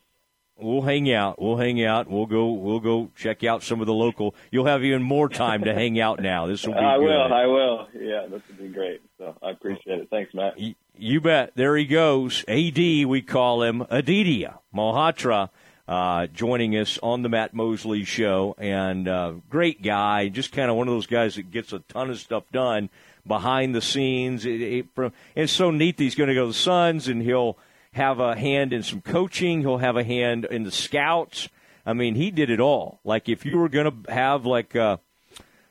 We'll 0.56 0.82
hang 0.82 1.12
out. 1.12 1.42
We'll 1.42 1.56
hang 1.56 1.84
out. 1.84 2.08
We'll 2.08 2.26
go. 2.26 2.52
We'll 2.52 2.80
go 2.80 3.10
check 3.16 3.42
out 3.42 3.64
some 3.64 3.80
of 3.80 3.86
the 3.86 3.94
local. 3.94 4.34
You'll 4.52 4.66
have 4.66 4.84
even 4.84 5.02
more 5.02 5.28
time 5.28 5.64
to 5.64 5.74
hang 5.74 5.98
out 5.98 6.20
now. 6.20 6.46
This 6.46 6.64
will 6.64 6.74
be. 6.74 6.78
I 6.78 6.96
good. 6.96 7.04
will. 7.04 7.32
I 7.32 7.46
will. 7.46 7.88
Yeah, 7.94 8.26
this 8.30 8.42
will 8.48 8.66
be 8.66 8.72
great. 8.72 9.02
So 9.18 9.36
I 9.42 9.50
appreciate 9.50 9.98
it. 9.98 10.08
Thanks, 10.10 10.32
Matt. 10.32 10.58
You, 10.58 10.74
you 10.96 11.20
bet. 11.20 11.52
There 11.56 11.76
he 11.76 11.86
goes. 11.86 12.44
Ad, 12.46 12.76
we 12.78 13.20
call 13.20 13.62
him 13.64 13.84
Aditya 13.90 14.60
Malhotra 14.72 15.50
uh, 15.86 16.26
joining 16.28 16.76
us 16.76 16.98
on 17.02 17.22
the 17.22 17.28
Matt 17.28 17.54
Mosley 17.54 18.04
show. 18.04 18.54
And 18.58 19.08
uh, 19.08 19.34
great 19.50 19.82
guy, 19.82 20.28
just 20.28 20.52
kind 20.52 20.70
of 20.70 20.76
one 20.76 20.88
of 20.88 20.94
those 20.94 21.06
guys 21.06 21.34
that 21.36 21.50
gets 21.50 21.72
a 21.72 21.80
ton 21.80 22.10
of 22.10 22.18
stuff 22.18 22.44
done 22.52 22.90
behind 23.26 23.74
the 23.74 23.82
scenes. 23.82 24.46
It, 24.46 24.60
it, 24.60 24.86
from, 24.94 25.12
it's 25.34 25.52
so 25.52 25.70
neat 25.70 25.96
that 25.96 26.04
he's 26.04 26.14
going 26.14 26.28
to 26.28 26.34
go 26.34 26.42
to 26.42 26.48
the 26.48 26.54
Suns 26.54 27.08
and 27.08 27.22
he'll 27.22 27.58
have 27.94 28.20
a 28.20 28.36
hand 28.36 28.72
in 28.72 28.82
some 28.82 29.00
coaching. 29.00 29.60
He'll 29.60 29.78
have 29.78 29.96
a 29.96 30.04
hand 30.04 30.44
in 30.46 30.64
the 30.64 30.70
scouts. 30.70 31.48
I 31.86 31.92
mean, 31.92 32.14
he 32.14 32.30
did 32.30 32.50
it 32.50 32.60
all. 32.60 33.00
Like 33.04 33.28
if 33.28 33.44
you 33.44 33.58
were 33.58 33.68
going 33.68 34.04
to 34.04 34.12
have 34.12 34.46
like, 34.46 34.74
uh, 34.74 34.98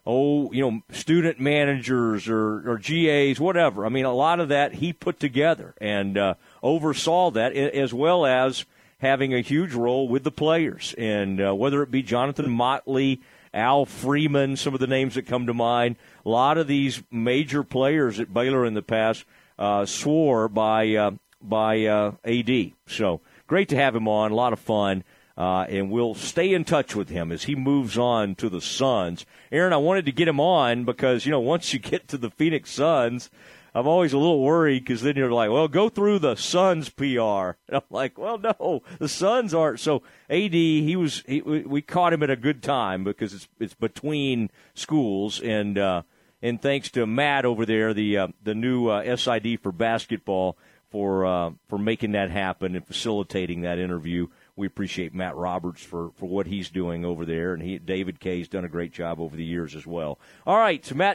oh, 0.05 0.51
you 0.51 0.61
know, 0.61 0.81
student 0.91 1.39
managers 1.39 2.27
or, 2.27 2.69
or 2.69 2.77
GAs, 2.77 3.39
whatever. 3.39 3.85
I 3.85 3.89
mean, 3.89 4.05
a 4.05 4.13
lot 4.13 4.39
of 4.39 4.49
that 4.49 4.75
he 4.75 4.93
put 4.93 5.19
together 5.19 5.75
and 5.79 6.17
uh, 6.17 6.33
oversaw 6.61 7.31
that, 7.31 7.53
as 7.53 7.93
well 7.93 8.25
as 8.25 8.65
having 8.99 9.33
a 9.33 9.41
huge 9.41 9.73
role 9.73 10.07
with 10.07 10.23
the 10.23 10.31
players. 10.31 10.93
And 10.97 11.41
uh, 11.41 11.53
whether 11.53 11.83
it 11.83 11.91
be 11.91 12.03
Jonathan 12.03 12.49
Motley, 12.49 13.21
Al 13.53 13.85
Freeman, 13.85 14.55
some 14.55 14.73
of 14.73 14.79
the 14.79 14.87
names 14.87 15.15
that 15.15 15.27
come 15.27 15.47
to 15.47 15.53
mind, 15.53 15.95
a 16.25 16.29
lot 16.29 16.57
of 16.57 16.67
these 16.67 17.03
major 17.11 17.63
players 17.63 18.19
at 18.19 18.33
Baylor 18.33 18.65
in 18.65 18.73
the 18.73 18.81
past 18.81 19.25
uh, 19.59 19.85
swore 19.85 20.47
by 20.47 20.95
uh, 20.95 21.11
by 21.47 21.85
uh, 21.85 22.13
AD. 22.25 22.71
So 22.87 23.21
great 23.47 23.69
to 23.69 23.75
have 23.75 23.95
him 23.95 24.07
on. 24.07 24.31
A 24.31 24.35
lot 24.35 24.53
of 24.53 24.59
fun. 24.59 25.03
Uh, 25.35 25.65
and 25.67 25.89
we'll 25.89 26.13
stay 26.13 26.53
in 26.53 26.63
touch 26.63 26.95
with 26.95 27.09
him 27.09 27.31
as 27.31 27.43
he 27.43 27.55
moves 27.55 27.97
on 27.97 28.35
to 28.35 28.49
the 28.49 28.61
Suns. 28.61 29.25
Aaron, 29.51 29.73
I 29.73 29.77
wanted 29.77 30.05
to 30.05 30.11
get 30.11 30.27
him 30.27 30.39
on 30.39 30.85
because, 30.85 31.25
you 31.25 31.31
know, 31.31 31.39
once 31.39 31.73
you 31.73 31.79
get 31.91 32.07
to 32.09 32.17
the 32.17 32.29
Phoenix 32.29 32.69
Suns, 32.69 33.31
I'm 33.75 33.87
always 33.87 34.13
a 34.13 34.19
little 34.19 34.41
worried 34.41 34.83
because 34.83 35.01
then 35.01 35.15
you're 35.15 35.31
like, 35.31 35.49
well, 35.49 35.67
go 35.67 35.89
through 35.89 36.19
the 36.19 36.35
Suns 36.35 36.89
PR. 36.89 37.03
And 37.67 37.77
I'm 37.77 37.81
like, 37.89 38.17
well, 38.17 38.37
no, 38.37 38.83
the 38.99 39.09
Suns 39.09 39.53
aren't. 39.53 39.79
So 39.79 40.03
AD, 40.29 40.53
he 40.53 40.95
was, 40.95 41.23
he, 41.25 41.41
we 41.41 41.81
caught 41.81 42.13
him 42.13 42.21
at 42.21 42.29
a 42.29 42.35
good 42.35 42.61
time 42.61 43.03
because 43.03 43.33
it's 43.33 43.47
it's 43.59 43.73
between 43.73 44.51
schools 44.75 45.41
and 45.41 45.77
uh, 45.79 46.03
and 46.43 46.61
thanks 46.61 46.91
to 46.91 47.07
Matt 47.07 47.45
over 47.45 47.65
there, 47.65 47.93
the 47.93 48.17
uh, 48.17 48.27
the 48.43 48.53
new 48.53 48.89
uh, 48.89 49.15
SID 49.15 49.59
for 49.61 49.71
basketball 49.71 50.57
for 50.93 51.25
uh, 51.25 51.51
for 51.67 51.79
making 51.79 52.11
that 52.11 52.29
happen 52.29 52.75
and 52.75 52.85
facilitating 52.85 53.61
that 53.61 53.79
interview. 53.79 54.27
We 54.55 54.67
appreciate 54.67 55.15
Matt 55.15 55.35
Roberts 55.35 55.81
for, 55.81 56.11
for 56.17 56.27
what 56.27 56.45
he's 56.45 56.69
doing 56.69 57.03
over 57.03 57.25
there, 57.25 57.55
and 57.55 57.63
he 57.63 57.79
David 57.79 58.19
Kay's 58.19 58.47
done 58.47 58.63
a 58.63 58.69
great 58.69 58.93
job 58.93 59.19
over 59.19 59.35
the 59.35 59.43
years 59.43 59.75
as 59.75 59.87
well. 59.87 60.19
All 60.45 60.59
right, 60.59 60.85
so 60.85 60.93
Matt 60.93 61.11